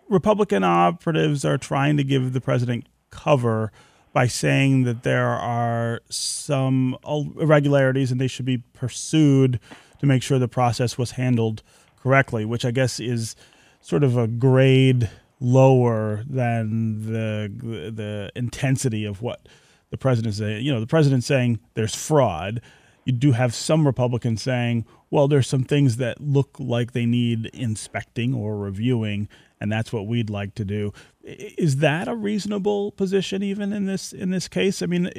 [0.09, 3.71] Republican operatives are trying to give the president cover
[4.13, 9.59] by saying that there are some irregularities and they should be pursued
[9.99, 11.61] to make sure the process was handled
[12.01, 13.35] correctly, which I guess is
[13.81, 17.51] sort of a grade lower than the
[17.93, 19.47] the intensity of what
[19.89, 20.65] the president is saying.
[20.65, 22.61] You know, the president's saying there's fraud.
[23.05, 27.45] You do have some Republicans saying, well, there's some things that look like they need
[27.53, 29.29] inspecting or reviewing,
[29.61, 30.91] and that's what we'd like to do.
[31.23, 34.81] Is that a reasonable position even in this in this case?
[34.81, 35.09] I mean,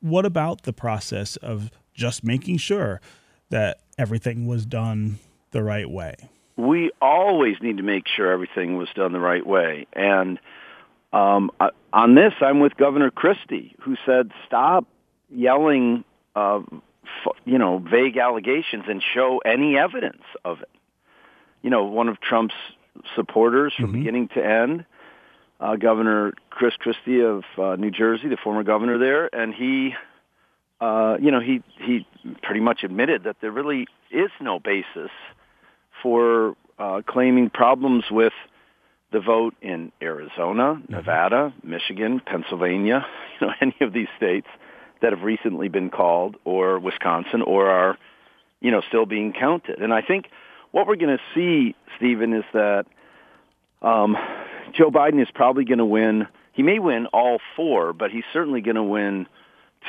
[0.00, 3.00] what about the process of just making sure
[3.48, 5.18] that everything was done
[5.52, 6.16] the right way?
[6.56, 9.86] We always need to make sure everything was done the right way.
[9.92, 10.38] And
[11.12, 14.86] um, I- on this, I'm with Governor Christie, who said, "Stop
[15.30, 16.60] yelling, uh,
[17.26, 20.68] f- you know, vague allegations and show any evidence of it."
[21.62, 22.54] You know, one of Trump's
[23.14, 24.84] supporters from beginning to end,
[25.60, 29.94] uh, Governor Chris Christie of uh, New Jersey, the former governor there, and he.
[30.80, 32.04] Uh, you know, he he
[32.42, 35.10] pretty much admitted that there really is no basis
[36.04, 38.32] for uh, claiming problems with
[39.10, 43.04] the vote in Arizona, Nevada, Michigan, Pennsylvania,
[43.40, 44.46] you know, any of these states
[45.02, 47.98] that have recently been called, or Wisconsin, or are,
[48.60, 49.80] you know, still being counted.
[49.80, 50.26] And I think
[50.70, 52.86] what we're going to see, Stephen, is that
[53.82, 54.16] um,
[54.72, 58.60] Joe Biden is probably going to win he may win all four, but he's certainly
[58.60, 59.26] going to win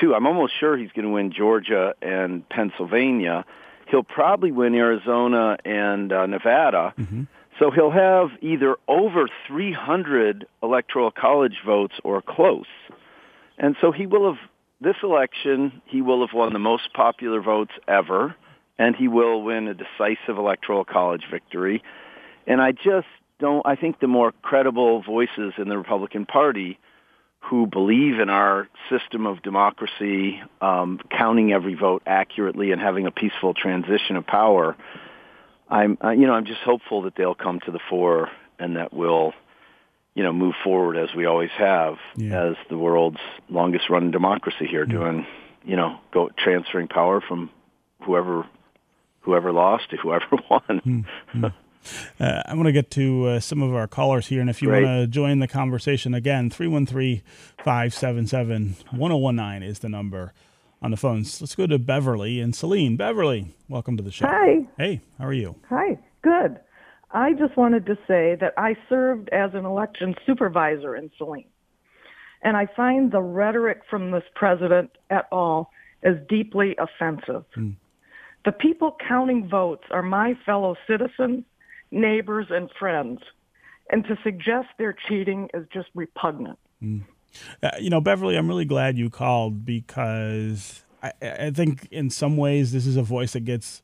[0.01, 0.15] two.
[0.15, 3.45] I'm almost sure he's going to win Georgia and Pennsylvania.
[3.87, 6.93] He'll probably win Arizona and uh, Nevada.
[6.97, 7.23] Mm-hmm.
[7.59, 12.65] So he'll have either over 300 electoral college votes or close.
[13.57, 14.49] And so he will have,
[14.81, 18.35] this election, he will have won the most popular votes ever,
[18.77, 21.81] and he will win a decisive electoral college victory.
[22.45, 23.07] And I just
[23.39, 26.77] don't, I think the more credible voices in the Republican Party
[27.49, 33.11] who believe in our system of democracy, um, counting every vote accurately and having a
[33.11, 34.75] peaceful transition of power,
[35.69, 38.93] I'm, uh, you know, I'm just hopeful that they'll come to the fore and that
[38.93, 39.33] we'll,
[40.15, 42.47] you know, move forward as we always have yeah.
[42.47, 45.27] as the world's longest running democracy here, doing,
[45.63, 47.51] you know, go transferring power from
[48.01, 48.47] whoever
[49.21, 50.61] whoever lost to whoever won.
[50.69, 51.45] Mm-hmm.
[52.19, 54.69] Uh, I want to get to uh, some of our callers here, and if you
[54.69, 57.21] want to join the conversation again, 313
[57.63, 60.33] 577 1019 is the number
[60.81, 61.41] on the phones.
[61.41, 62.95] Let's go to Beverly and Saline.
[62.95, 64.27] Beverly, welcome to the show.
[64.27, 64.67] Hi.
[64.77, 65.55] Hey, how are you?
[65.69, 66.59] Hi, good.
[67.11, 71.47] I just wanted to say that I served as an election supervisor in Saline.
[72.43, 75.71] And I find the rhetoric from this president at all
[76.03, 77.45] is deeply offensive.
[77.57, 77.77] Mm.
[78.45, 81.45] The people counting votes are my fellow citizens,
[81.95, 83.19] neighbors, and friends.
[83.89, 86.59] And to suggest they're cheating is just repugnant.
[86.83, 87.03] Mm.
[87.61, 92.37] Uh, you know, Beverly, I'm really glad you called because I, I think in some
[92.37, 93.81] ways this is a voice that gets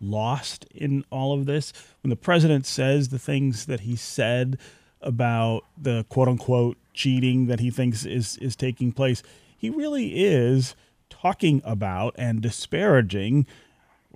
[0.00, 1.72] lost in all of this.
[2.02, 4.58] When the president says the things that he said
[5.00, 9.22] about the quote unquote cheating that he thinks is, is taking place,
[9.56, 10.74] he really is
[11.08, 13.46] talking about and disparaging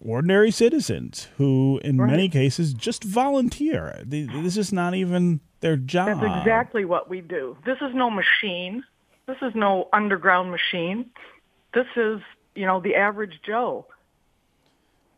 [0.00, 2.10] ordinary citizens who, in right.
[2.10, 4.02] many cases, just volunteer.
[4.04, 6.20] This is not even their job.
[6.20, 7.56] That's exactly what we do.
[7.64, 8.84] This is no machine.
[9.26, 11.10] This is no underground machine.
[11.74, 12.20] This is,
[12.54, 13.86] you know, the average Joe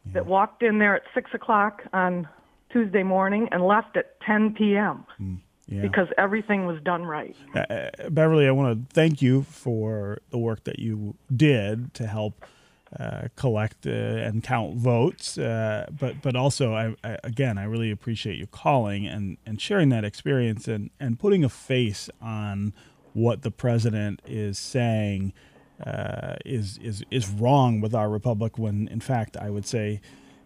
[0.07, 0.15] yeah.
[0.15, 2.29] that walked in there at six o'clock on
[2.73, 5.05] Tuesday morning and left at 10 p.m.
[5.21, 5.83] Mm, yeah.
[5.83, 7.37] because everything was done right.
[7.55, 12.07] Uh, uh, Beverly, I want to thank you for the work that you did to
[12.07, 12.45] help
[12.99, 15.39] uh, collect uh, and count votes.
[15.39, 19.91] Uh, but but also, I, I, again, I really appreciate you calling and, and sharing
[19.91, 22.73] that experience and, and putting a face on
[23.13, 25.33] what the president is saying
[25.85, 28.59] uh, is is is wrong with our republic.
[28.59, 30.01] When in fact, I would say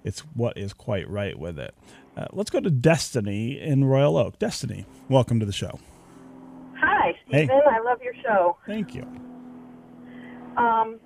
[0.05, 1.75] it's what is quite right with it.
[2.17, 4.39] Uh, let's go to Destiny in Royal Oak.
[4.39, 5.81] Destiny, welcome to the show.
[6.79, 7.49] Hi, Stephen.
[7.49, 7.61] Hey.
[7.71, 8.57] I love your show.
[8.67, 9.03] Thank you.
[10.57, 11.01] Um,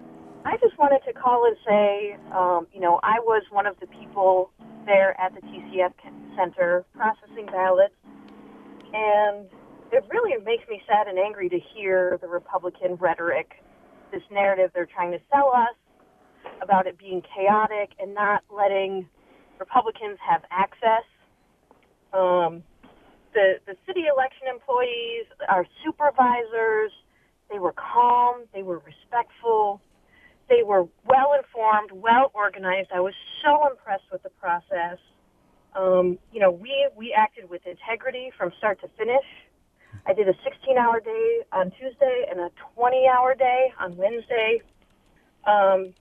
[0.45, 3.87] I just wanted to call and say, um, you know, I was one of the
[3.87, 4.51] people
[4.87, 5.93] there at the TCF
[6.37, 7.95] Center processing ballots,
[8.93, 9.47] and
[9.93, 13.53] it really makes me sad and angry to hear the Republican rhetoric,
[14.13, 15.75] this narrative they're trying to sell us
[16.63, 19.07] about it being chaotic and not letting
[19.59, 21.05] Republicans have access.
[22.13, 22.63] Um,
[23.35, 26.93] the the city election employees, our supervisors,
[27.51, 29.83] they were calm, they were respectful
[30.49, 32.89] they were well informed, well organized.
[32.95, 34.99] I was so impressed with the process.
[35.77, 39.25] Um, you know, we we acted with integrity from start to finish.
[40.07, 44.63] I did a 16-hour day on Tuesday and a 20-hour day on Wednesday.
[45.47, 45.93] Um,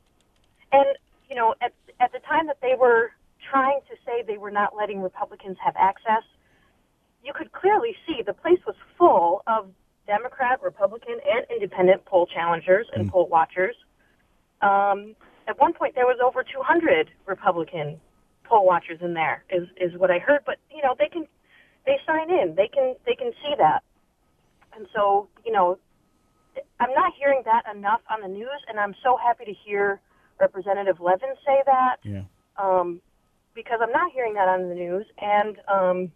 [0.72, 0.88] and
[1.30, 3.12] you know, at at the time that they were
[3.52, 6.24] trying to say they were not letting Republicans have access,
[7.24, 9.70] you could clearly see the place was full of
[10.06, 13.12] Democrat, Republican, and independent poll challengers and mm.
[13.12, 13.76] poll watchers
[14.62, 15.16] um,
[15.48, 18.00] at one point, there was over 200 Republican
[18.44, 20.42] poll watchers in there, is is what I heard.
[20.46, 21.28] But you know, they can
[21.86, 23.84] they sign in, they can they can see that,
[24.76, 25.78] and so you know,
[26.80, 30.00] I'm not hearing that enough on the news, and I'm so happy to hear
[30.40, 31.98] Representative Levin say that.
[32.04, 32.24] Yeah.
[32.58, 33.02] Um,
[33.54, 36.12] because I'm not hearing that on the news, and um,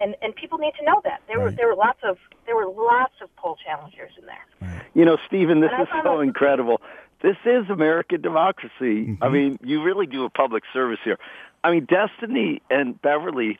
[0.00, 1.44] and and people need to know that there right.
[1.44, 4.46] were there were lots of there were lots of poll challengers in there.
[4.60, 4.82] Right.
[4.94, 6.80] You know, Stephen, this is so incredible
[7.24, 8.68] this is American democracy.
[8.82, 9.24] Mm-hmm.
[9.24, 11.18] I mean, you really do a public service here.
[11.64, 13.58] I mean, Destiny and Beverly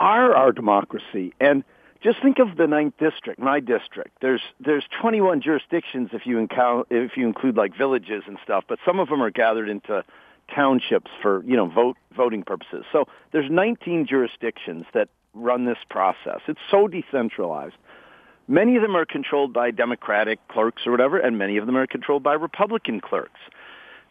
[0.00, 1.34] are our democracy.
[1.38, 1.62] And
[2.02, 4.16] just think of the ninth district, my district.
[4.22, 8.78] There's there's 21 jurisdictions if you incount, if you include like villages and stuff, but
[8.86, 10.02] some of them are gathered into
[10.54, 12.86] townships for you know vote voting purposes.
[12.92, 16.40] So there's 19 jurisdictions that run this process.
[16.48, 17.76] It's so decentralized.
[18.48, 21.86] Many of them are controlled by Democratic clerks or whatever, and many of them are
[21.86, 23.40] controlled by Republican clerks.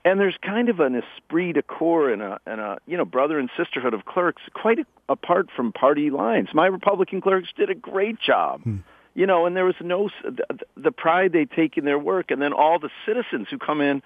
[0.03, 3.39] And there's kind of an esprit de corps and a, and a you know brother
[3.39, 6.49] and sisterhood of clerks quite apart from party lines.
[6.53, 8.61] My Republican clerks did a great job.
[8.61, 8.77] Hmm.
[9.15, 12.41] you know, and there was no the, the pride they take in their work, and
[12.41, 14.03] then all the citizens who come in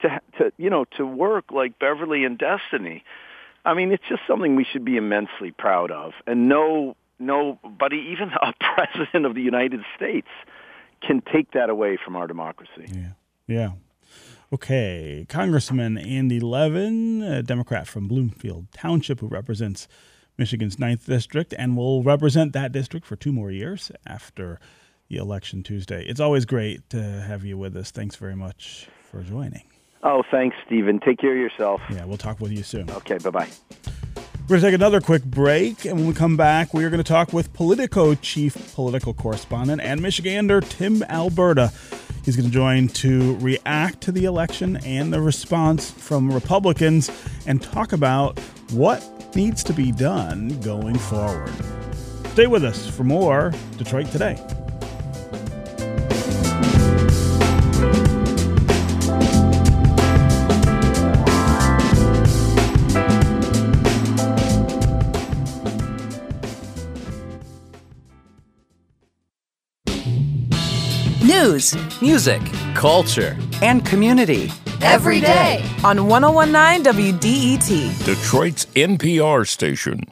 [0.00, 3.04] to to you know to work like Beverly and Destiny.
[3.64, 8.30] I mean, it's just something we should be immensely proud of, and no nobody, even
[8.30, 10.28] a president of the United States,
[11.02, 12.86] can take that away from our democracy.
[12.88, 13.12] Yeah,
[13.46, 13.70] yeah.
[14.52, 19.88] Okay, Congressman Andy Levin, a Democrat from Bloomfield Township, who represents
[20.38, 24.60] Michigan's 9th District and will represent that district for two more years after
[25.08, 26.04] the election Tuesday.
[26.06, 27.90] It's always great to have you with us.
[27.90, 29.62] Thanks very much for joining.
[30.02, 31.00] Oh, thanks, Stephen.
[31.00, 31.80] Take care of yourself.
[31.90, 32.90] Yeah, we'll talk with you soon.
[32.90, 33.48] Okay, bye bye.
[34.46, 37.02] We're going to take another quick break, and when we come back, we are going
[37.02, 41.72] to talk with Politico chief political correspondent and Michigander Tim Alberta.
[42.24, 47.10] He's going to join to react to the election and the response from Republicans
[47.48, 48.38] and talk about
[48.70, 51.50] what needs to be done going forward.
[52.28, 54.40] Stay with us for more Detroit Today.
[71.56, 72.42] News, music,
[72.74, 74.52] culture, and community.
[74.82, 80.02] Every day on 1019 WDET, Detroit's NPR station.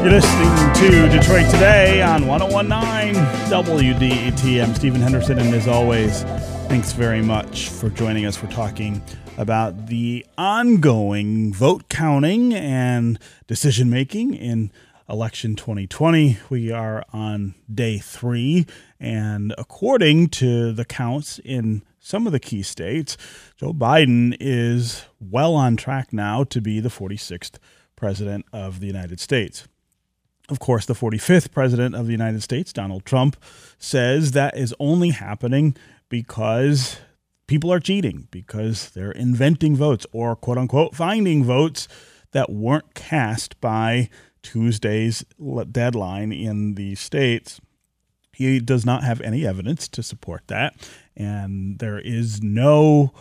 [0.00, 3.14] You're listening to Detroit Today on 1019
[3.50, 4.62] WDET.
[4.62, 6.24] I'm Stephen Henderson, and as always,
[6.68, 8.42] thanks very much for joining us.
[8.42, 9.00] We're talking
[9.38, 14.72] about the ongoing vote counting and decision making in
[15.08, 16.38] election 2020.
[16.50, 18.66] We are on day three,
[18.98, 23.16] and according to the counts in some of the key states,
[23.56, 27.58] Joe Biden is well on track now to be the 46th
[27.94, 29.68] president of the United States.
[30.48, 33.36] Of course, the 45th president of the United States, Donald Trump,
[33.78, 35.76] says that is only happening
[36.08, 36.98] because
[37.46, 41.88] people are cheating, because they're inventing votes or quote unquote finding votes
[42.32, 44.08] that weren't cast by
[44.42, 45.24] Tuesday's
[45.70, 47.60] deadline in the states.
[48.32, 50.74] He does not have any evidence to support that,
[51.16, 53.12] and there is no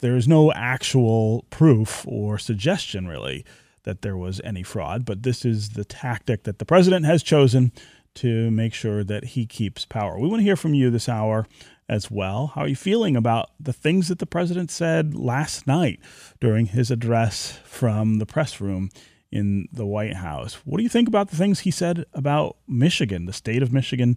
[0.00, 3.44] there is no actual proof or suggestion really
[3.84, 7.72] that there was any fraud, but this is the tactic that the president has chosen
[8.14, 10.18] to make sure that he keeps power.
[10.18, 11.46] We want to hear from you this hour
[11.88, 12.48] as well.
[12.54, 16.00] How are you feeling about the things that the president said last night
[16.40, 18.90] during his address from the press room
[19.30, 20.54] in the White House?
[20.64, 24.16] What do you think about the things he said about Michigan, the state of Michigan?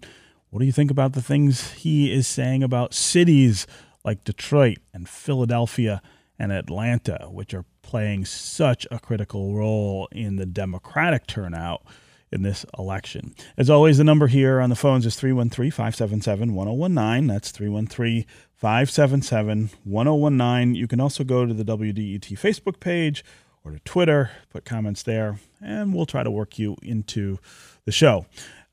[0.49, 3.67] What do you think about the things he is saying about cities
[4.03, 6.01] like Detroit and Philadelphia
[6.39, 11.83] and Atlanta, which are playing such a critical role in the Democratic turnout
[12.31, 13.33] in this election.
[13.57, 17.27] As always, the number here on the phones is 313 577 1019.
[17.27, 18.25] That's 313
[18.55, 20.75] 577 1019.
[20.75, 23.23] You can also go to the WDET Facebook page
[23.63, 27.39] or to Twitter, put comments there, and we'll try to work you into
[27.85, 28.25] the show.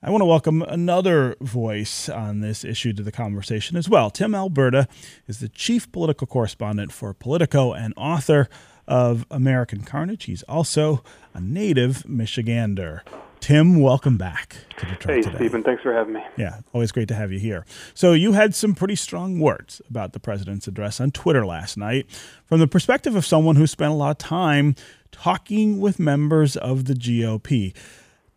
[0.03, 4.11] I want to welcome another voice on this issue to the conversation as well.
[4.11, 4.87] Tim Alberta
[5.27, 8.49] is the chief political correspondent for Politico and author
[8.87, 10.25] of American Carnage.
[10.25, 11.03] He's also
[11.35, 13.01] a native Michigander.
[13.41, 15.37] Tim, welcome back to Detroit hey, today.
[15.37, 15.63] Stephen.
[15.63, 16.23] Thanks for having me.
[16.37, 17.65] Yeah, always great to have you here.
[17.95, 22.07] So, you had some pretty strong words about the president's address on Twitter last night
[22.45, 24.75] from the perspective of someone who spent a lot of time
[25.13, 27.75] talking with members of the GOP.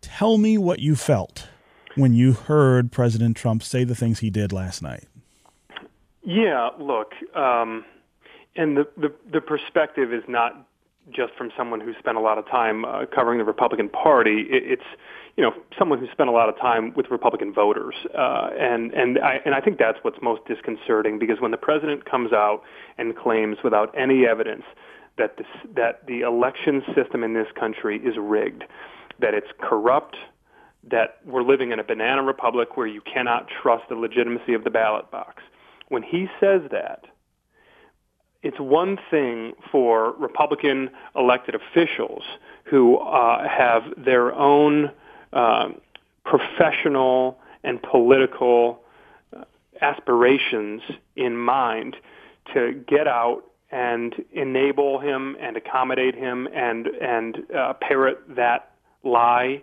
[0.00, 1.48] Tell me what you felt
[1.94, 5.04] when you heard President Trump say the things he did last night.
[6.22, 7.84] Yeah, look, um,
[8.56, 10.66] and the, the the perspective is not
[11.14, 14.46] just from someone who spent a lot of time uh, covering the Republican Party.
[14.50, 14.88] It, it's
[15.36, 19.18] you know someone who spent a lot of time with Republican voters, uh, and and
[19.18, 22.62] I and I think that's what's most disconcerting because when the president comes out
[22.98, 24.64] and claims without any evidence
[25.18, 25.46] that this,
[25.76, 28.64] that the election system in this country is rigged,
[29.20, 30.16] that it's corrupt,
[30.90, 34.70] that we're living in a banana republic where you cannot trust the legitimacy of the
[34.70, 35.42] ballot box.
[35.88, 37.04] When he says that,
[38.42, 42.22] it's one thing for Republican elected officials
[42.64, 44.90] who uh, have their own
[45.32, 45.68] uh,
[46.24, 48.80] professional and political
[49.36, 49.44] uh,
[49.82, 50.82] aspirations
[51.16, 51.96] in mind
[52.54, 58.72] to get out and enable him and accommodate him and and uh, parrot that
[59.04, 59.62] lie.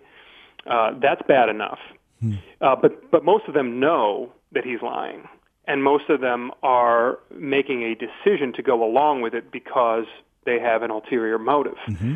[0.66, 1.78] Uh, that's bad enough.
[2.20, 2.34] Hmm.
[2.60, 5.28] Uh, but but most of them know that he's lying.
[5.68, 10.06] And most of them are making a decision to go along with it because
[10.46, 11.76] they have an ulterior motive.
[11.86, 12.14] Mm-hmm.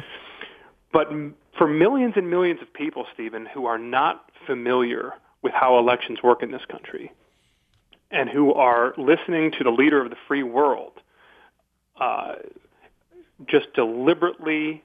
[0.91, 1.09] But
[1.59, 6.43] for millions and millions of people, Stephen, who are not familiar with how elections work
[6.43, 7.13] in this country
[8.11, 10.93] and who are listening to the leader of the free world
[12.01, 12.37] uh,
[13.47, 14.83] just deliberately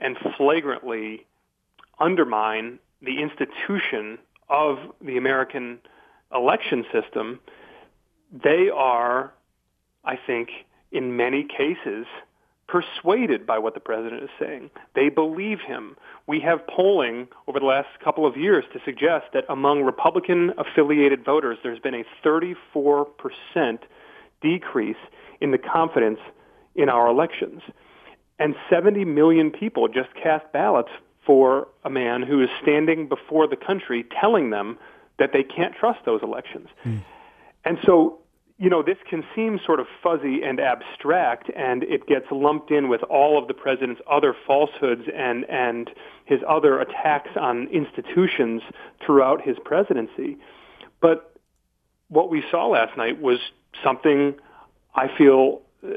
[0.00, 1.26] and flagrantly
[1.98, 5.78] undermine the institution of the American
[6.34, 7.40] election system,
[8.32, 9.32] they are,
[10.04, 10.50] I think,
[10.92, 12.06] in many cases,
[12.66, 14.70] persuaded by what the president is saying.
[14.94, 15.96] They believe him.
[16.26, 21.24] We have polling over the last couple of years to suggest that among Republican affiliated
[21.24, 23.06] voters, there's been a 34%
[24.42, 24.96] decrease
[25.40, 26.20] in the confidence
[26.74, 27.62] in our elections.
[28.38, 30.90] And 70 million people just cast ballots
[31.24, 34.78] for a man who is standing before the country telling them
[35.18, 36.68] that they can't trust those elections.
[36.84, 37.02] Mm.
[37.64, 38.20] And so
[38.58, 42.88] you know, this can seem sort of fuzzy and abstract, and it gets lumped in
[42.88, 45.90] with all of the president's other falsehoods and and
[46.24, 48.62] his other attacks on institutions
[49.04, 50.36] throughout his presidency.
[51.00, 51.36] But
[52.08, 53.38] what we saw last night was
[53.84, 54.34] something
[54.94, 55.90] I feel uh,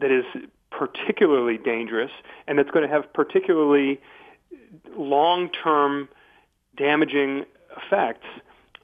[0.00, 0.24] that is
[0.72, 2.10] particularly dangerous,
[2.48, 4.00] and that's going to have particularly
[4.96, 6.08] long-term
[6.76, 7.44] damaging
[7.76, 8.26] effects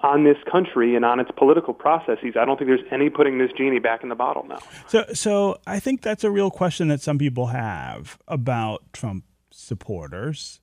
[0.03, 2.34] on this country and on its political processes.
[2.40, 4.59] I don't think there's any putting this genie back in the bottle now.
[4.86, 10.61] So, so I think that's a real question that some people have about Trump supporters.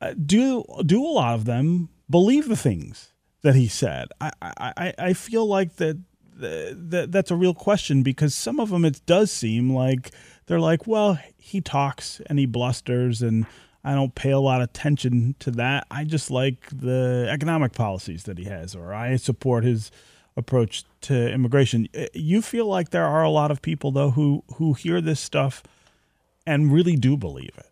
[0.00, 3.12] Uh, do do a lot of them believe the things
[3.42, 4.08] that he said?
[4.20, 5.98] I I, I feel like that,
[6.36, 10.12] that that's a real question because some of them it does seem like
[10.46, 13.46] they're like, well, he talks and he blusters and
[13.88, 15.86] I don't pay a lot of attention to that.
[15.90, 19.90] I just like the economic policies that he has, or I support his
[20.36, 21.88] approach to immigration.
[21.96, 25.20] Uh, you feel like there are a lot of people though who who hear this
[25.20, 25.62] stuff
[26.46, 27.70] and really do believe it.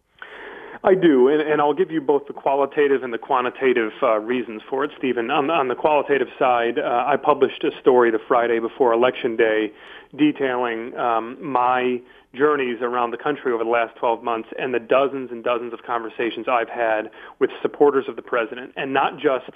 [0.83, 4.63] I do, and, and I'll give you both the qualitative and the quantitative uh, reasons
[4.71, 5.31] for it, Stephen.
[5.31, 9.71] On, on the qualitative side, uh, I published a story the Friday before Election Day
[10.17, 12.01] detailing um, my
[12.37, 15.83] journeys around the country over the last 12 months and the dozens and dozens of
[15.83, 19.51] conversations I've had with supporters of the president, and not just,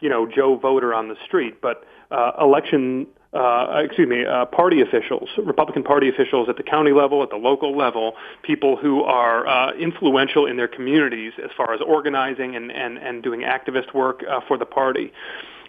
[0.00, 4.80] you know, Joe voter on the street, but uh, election, uh, excuse me, uh, party
[4.80, 9.46] officials, Republican Party officials at the county level, at the local level, people who are
[9.46, 14.22] uh, influential in their communities as far as organizing and, and, and doing activist work
[14.28, 15.12] uh, for the party.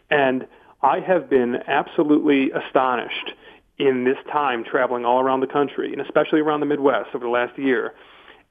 [0.10, 0.48] And
[0.82, 3.34] I have been absolutely astonished
[3.80, 7.32] in this time traveling all around the country, and especially around the Midwest over the
[7.32, 7.94] last year,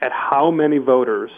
[0.00, 1.30] at how many voters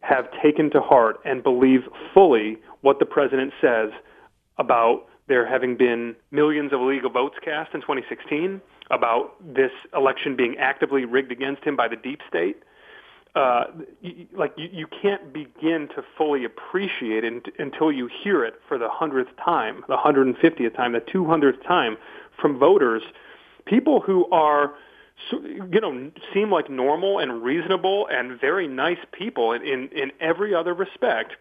[0.00, 1.80] have taken to heart and believe
[2.14, 3.90] fully what the president says
[4.58, 8.60] about there having been millions of illegal votes cast in 2016,
[8.90, 12.62] about this election being actively rigged against him by the deep state.
[13.34, 13.64] Uh,
[14.32, 18.88] like you, you can't begin to fully appreciate it until you hear it for the
[18.88, 21.96] hundredth time, the 150th time, the 200th time
[22.40, 23.02] from voters,
[23.66, 24.74] people who are
[25.30, 30.54] you know seem like normal and reasonable and very nice people in in, in every
[30.54, 31.32] other respect.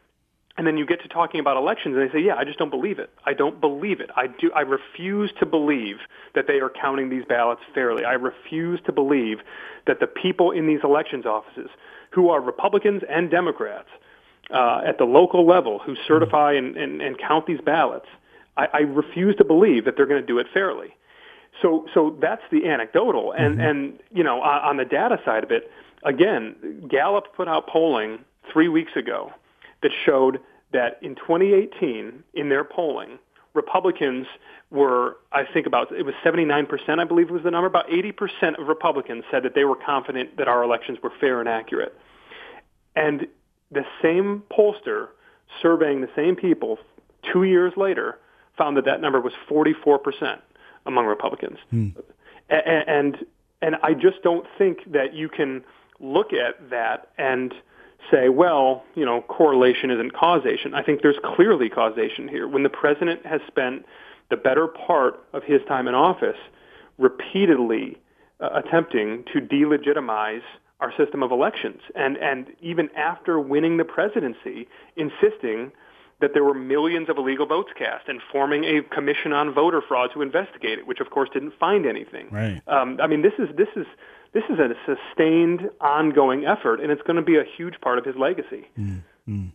[0.58, 2.70] And then you get to talking about elections, and they say, "Yeah, I just don't
[2.70, 3.10] believe it.
[3.26, 4.10] I don't believe it.
[4.16, 4.52] I do.
[4.56, 5.98] I refuse to believe
[6.34, 8.06] that they are counting these ballots fairly.
[8.06, 9.39] I refuse to believe
[9.86, 11.70] that the people in these elections offices,
[12.12, 13.89] who are Republicans and Democrats,
[14.50, 18.08] uh, at the local level, who certify and, and, and count these ballots,
[18.58, 20.95] I, I refuse to believe that they're going to do it fairly.
[21.62, 23.62] So, so that's the anecdotal, and mm-hmm.
[23.62, 25.72] and you know, on, on the data side of it,
[26.03, 28.20] again, Gallup put out polling
[28.51, 29.32] three weeks ago
[29.82, 30.39] that showed
[30.74, 33.18] that in 2018, in their polling,
[33.53, 34.28] Republicans
[34.70, 37.68] were, I think about, it was 79%, I believe was the number.
[37.68, 41.47] About 80% of Republicans said that they were confident that our elections were fair and
[41.47, 41.97] accurate.
[42.95, 43.28] And
[43.72, 45.10] the same pollster
[45.62, 46.78] surveying the same people
[47.32, 48.20] two years later
[48.58, 50.39] found that that number was 44%
[50.86, 51.58] among Republicans.
[51.70, 51.89] Hmm.
[52.49, 53.18] And,
[53.62, 55.64] and I just don't think that you can
[55.99, 57.53] look at that and
[58.12, 60.74] say, well, you know, correlation isn't causation.
[60.74, 62.47] I think there's clearly causation here.
[62.47, 63.86] When the president has spent
[64.30, 66.38] the better part of his time in office
[66.97, 67.97] repeatedly
[68.39, 70.43] uh, attempting to delegitimize
[70.80, 75.72] our system of elections, and and even after winning the presidency, insisting
[76.22, 80.11] that there were millions of illegal votes cast and forming a commission on voter fraud
[80.13, 82.28] to investigate it, which of course didn't find anything.
[82.32, 82.61] Right.
[82.68, 83.86] Um, I mean, this is this is
[84.34, 88.05] this is a sustained, ongoing effort, and it's going to be a huge part of
[88.05, 88.68] his legacy.
[88.78, 89.47] Mm-hmm.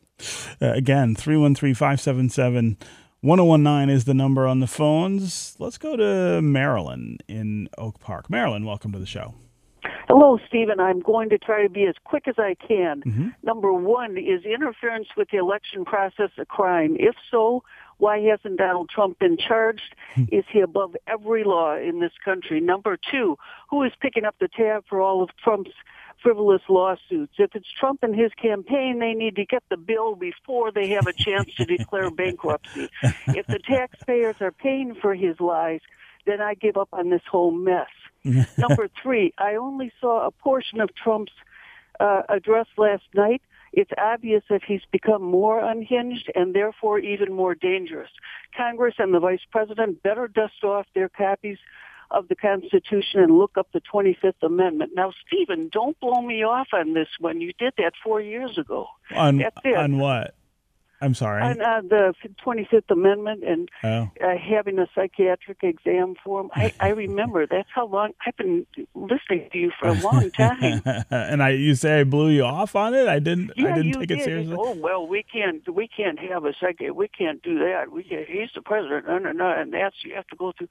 [0.60, 2.76] Uh, again, three one three five seven seven.
[3.22, 5.54] 1019 is the number on the phones.
[5.58, 8.30] Let's go to Marilyn in Oak Park.
[8.30, 9.34] Marilyn, welcome to the show.
[10.12, 10.80] Hello, Stephen.
[10.80, 13.00] I'm going to try to be as quick as I can.
[13.02, 13.28] Mm-hmm.
[13.44, 16.96] Number one, is interference with the election process a crime?
[16.98, 17.62] If so,
[17.98, 19.94] why hasn't Donald Trump been charged?
[20.32, 22.58] is he above every law in this country?
[22.58, 23.38] Number two,
[23.68, 25.70] who is picking up the tab for all of Trump's
[26.20, 27.34] frivolous lawsuits?
[27.38, 31.06] If it's Trump and his campaign, they need to get the bill before they have
[31.06, 32.88] a chance to declare bankruptcy.
[33.28, 35.82] If the taxpayers are paying for his lies,
[36.26, 37.86] then I give up on this whole mess.
[38.58, 41.32] Number three, I only saw a portion of Trump's
[41.98, 43.42] uh, address last night.
[43.72, 48.10] It's obvious that he's become more unhinged and therefore even more dangerous.
[48.56, 51.58] Congress and the Vice President better dust off their copies
[52.10, 54.92] of the Constitution and look up the 25th Amendment.
[54.94, 57.40] Now, Stephen, don't blow me off on this one.
[57.40, 58.88] You did that four years ago.
[59.14, 59.40] On,
[59.76, 60.34] on what?
[61.00, 61.42] I'm sorry.
[61.42, 64.10] On uh, the 25th Amendment and Oh.
[64.22, 66.50] uh, having a psychiatric exam form.
[66.54, 67.46] I, I remember.
[67.46, 70.82] That's how long I've been listening to you for a long time.
[71.10, 73.08] and I, you say I blew you off on it.
[73.08, 73.52] I didn't.
[73.56, 74.18] Yeah, I didn't take did.
[74.20, 74.56] it seriously.
[74.58, 75.62] Oh well, we can't.
[75.74, 76.94] We can't have a second.
[76.96, 77.90] We can't do that.
[77.92, 78.26] We can't.
[78.28, 79.06] He's the president.
[79.06, 79.48] No, no, no.
[79.50, 80.68] And that's you have to go through.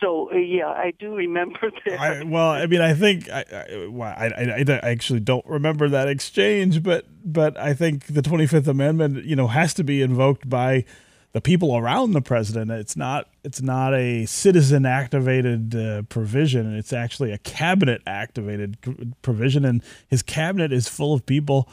[0.00, 2.00] So uh, yeah, I do remember that.
[2.00, 6.08] I, well, I mean, I think I, I, well, I, I, actually don't remember that
[6.08, 10.48] exchange, but but I think the Twenty Fifth Amendment, you know, has to be invoked
[10.48, 10.84] by
[11.32, 12.70] the people around the president.
[12.70, 16.74] It's not it's not a citizen activated uh, provision.
[16.76, 18.78] It's actually a cabinet activated
[19.22, 21.68] provision, and his cabinet is full of people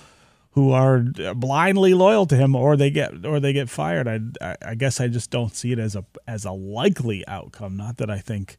[0.54, 1.00] who are
[1.36, 4.36] blindly loyal to him, or they get or they get fired.
[4.42, 7.78] I, I guess I just don't see it as a as a likely outcome.
[7.78, 8.58] Not that I think,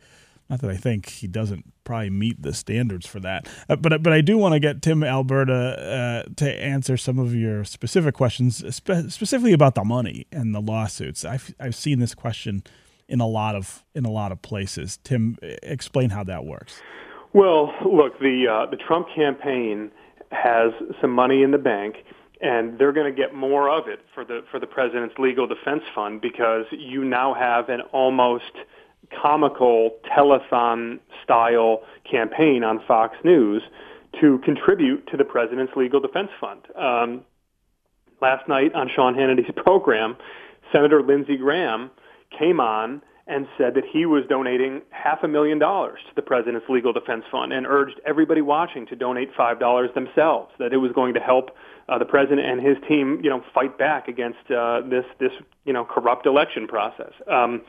[0.52, 3.48] not that I think he doesn't probably meet the standards for that.
[3.70, 7.34] Uh, but but I do want to get Tim Alberta uh, to answer some of
[7.34, 11.24] your specific questions, spe- specifically about the money and the lawsuits.
[11.24, 12.62] I've I've seen this question
[13.08, 14.98] in a lot of in a lot of places.
[15.02, 16.82] Tim, explain how that works.
[17.32, 19.90] Well, look, the uh, the Trump campaign
[20.32, 21.96] has some money in the bank
[22.42, 25.82] and they're going to get more of it for the for the president's legal defense
[25.94, 28.52] fund because you now have an almost
[29.10, 33.62] comical telethon style campaign on Fox News
[34.20, 36.60] to contribute to the president's legal defense fund.
[36.76, 37.22] Um,
[38.20, 40.16] last night on Sean Hannity's program,
[40.72, 41.90] Senator Lindsey Graham
[42.36, 46.68] came on and said that he was donating half a million dollars to the president's
[46.68, 50.52] legal defense fund and urged everybody watching to donate five dollars themselves.
[50.58, 51.50] That it was going to help
[51.88, 55.32] uh, the president and his team, you know, fight back against uh, this this
[55.64, 57.12] you know corrupt election process.
[57.30, 57.62] Um,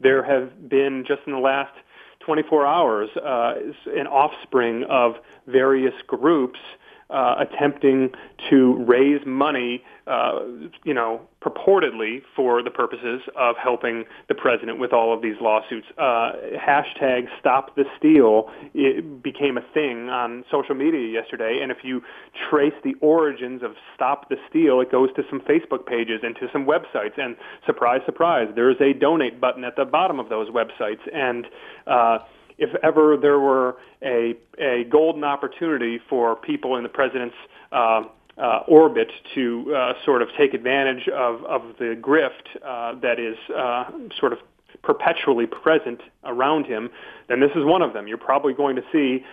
[0.00, 1.72] there have been just in the last
[2.20, 3.54] 24 hours uh,
[3.86, 5.14] an offspring of
[5.46, 6.58] various groups
[7.10, 8.10] uh, attempting
[8.48, 10.40] to raise money, uh,
[10.84, 15.86] you know, purportedly for the purposes of helping the president with all of these lawsuits.
[15.98, 21.78] Uh, hashtag Stop the Steal it became a thing on social media yesterday, and if
[21.82, 22.02] you
[22.50, 26.46] trace the origins of Stop the Steal, it goes to some Facebook pages and to
[26.52, 27.36] some websites, and
[27.66, 31.46] surprise, surprise, there is a donate button at the bottom of those websites, and
[31.86, 32.18] uh,
[32.60, 37.34] if ever there were a, a golden opportunity for people in the president's
[37.72, 38.02] uh,
[38.38, 43.36] uh, orbit to uh, sort of take advantage of, of the grift uh, that is
[43.54, 44.38] uh, sort of
[44.82, 46.90] perpetually present around him,
[47.28, 48.06] then this is one of them.
[48.06, 49.24] You're probably going to see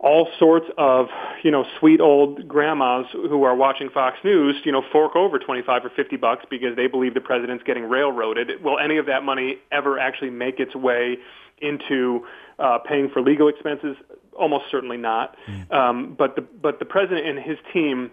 [0.00, 1.06] all sorts of,
[1.44, 5.84] you know, sweet old grandmas who are watching Fox News, you know, fork over 25
[5.84, 8.62] or 50 bucks because they believe the president's getting railroaded.
[8.64, 11.18] Will any of that money ever actually make its way
[11.58, 12.26] into
[12.58, 13.96] uh, paying for legal expenses?
[14.38, 15.36] Almost certainly not.
[15.70, 18.10] Um, but the but the president and his team,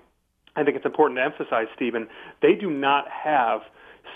[0.56, 2.08] I think it's important to emphasize, Stephen,
[2.42, 3.62] they do not have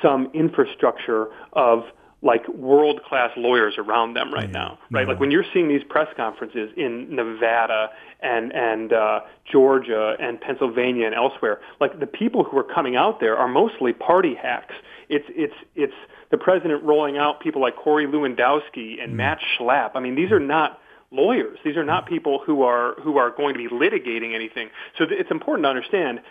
[0.02, 1.84] some infrastructure of
[2.24, 5.08] like world class lawyers around them right now, right?
[5.08, 7.90] Like when you're seeing these press conferences in Nevada
[8.22, 9.20] and and uh,
[9.52, 13.92] Georgia and Pennsylvania and elsewhere, like the people who are coming out there are mostly
[13.94, 14.74] party hacks.
[15.10, 15.94] It's it's it's
[16.32, 19.18] the president rolling out people like Corey Lewandowski and mm-hmm.
[19.18, 19.92] Matt Schlapp.
[19.96, 20.80] I mean, these are not
[21.12, 21.60] lawyers.
[21.64, 24.70] These are not people who are who are going to be litigating anything.
[24.98, 26.22] So th- it's important to understand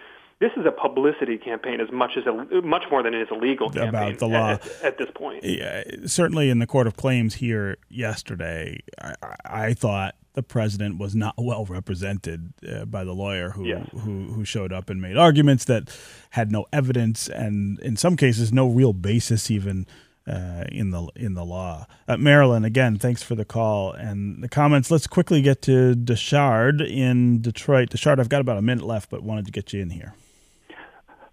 [0.40, 3.34] this is a publicity campaign as much as a much more than it is a
[3.34, 4.50] legal campaign About the law.
[4.50, 5.44] at, at this point.
[5.44, 9.14] Yeah, certainly in the court of claims here yesterday, I,
[9.44, 13.86] I thought the president was not well represented uh, by the lawyer who, Yes.
[13.92, 15.96] who who showed up and made arguments that
[16.30, 19.86] had no evidence and in some cases no real basis even
[20.26, 21.84] uh, in the in the law.
[22.06, 24.88] Uh, Marilyn, again, thanks for the call and the comments.
[24.90, 27.90] Let's quickly get to Deshard in Detroit.
[27.90, 30.14] Deshard, I've got about a minute left, but wanted to get you in here.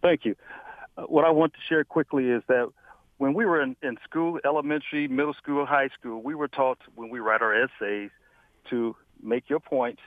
[0.01, 0.35] Thank you.
[0.97, 2.71] Uh, what I want to share quickly is that
[3.17, 7.09] when we were in, in school, elementary, middle school, high school, we were taught when
[7.09, 8.09] we write our essays
[8.70, 10.01] to make your points,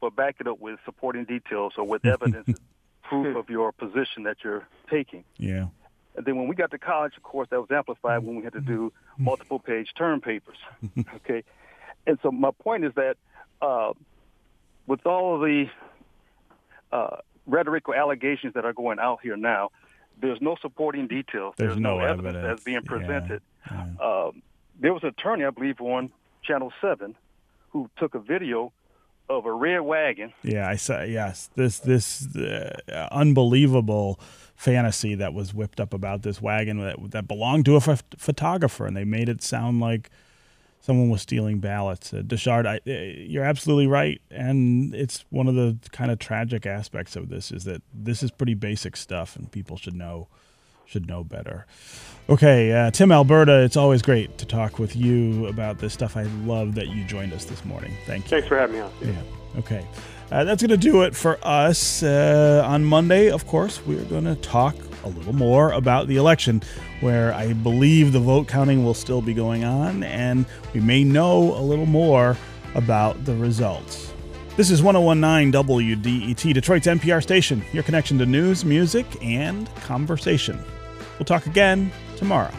[0.00, 2.58] but back it up with supporting details or with evidence,
[3.02, 5.24] proof of your position that you're taking.
[5.36, 5.66] Yeah.
[6.16, 8.52] And then when we got to college, of course, that was amplified when we had
[8.54, 10.56] to do multiple page term papers.
[11.16, 11.44] okay.
[12.06, 13.16] And so my point is that
[13.62, 13.92] uh,
[14.86, 15.66] with all of the
[16.92, 17.16] uh,
[17.46, 19.70] rhetoric or allegations that are going out here now,
[20.20, 21.54] there's no supporting details.
[21.56, 22.44] There's no evidence, evidence.
[22.46, 22.98] that's being Yeah.
[22.98, 23.42] presented.
[24.00, 24.42] Um,
[24.78, 26.10] there was an attorney, I believe, on
[26.42, 27.14] Channel 7
[27.70, 28.72] who took a video
[29.28, 31.02] of a red wagon Yeah, I saw.
[31.02, 34.18] Yes, this this uh, unbelievable
[34.56, 38.86] fantasy that was whipped up about this wagon that that belonged to a ph- photographer,
[38.86, 40.10] and they made it sound like
[40.80, 42.12] someone was stealing ballots.
[42.12, 46.66] Uh, Deshard, I, uh, you're absolutely right, and it's one of the kind of tragic
[46.66, 50.28] aspects of this is that this is pretty basic stuff, and people should know
[50.90, 51.66] should know better.
[52.28, 56.16] Okay, uh, Tim Alberta, it's always great to talk with you about this stuff.
[56.16, 57.92] I love that you joined us this morning.
[58.06, 58.30] Thank you.
[58.30, 58.92] Thanks for having me on.
[59.00, 59.22] Yeah.
[59.58, 59.86] Okay.
[60.32, 62.02] Uh, that's going to do it for us.
[62.02, 64.74] Uh, on Monday, of course, we're going to talk
[65.04, 66.60] a little more about the election,
[67.00, 71.54] where I believe the vote counting will still be going on, and we may know
[71.56, 72.36] a little more
[72.74, 74.12] about the results.
[74.56, 80.58] This is 1019 WDET, Detroit's NPR station, your connection to news, music, and conversation.
[81.20, 82.50] We'll talk again tomorrow.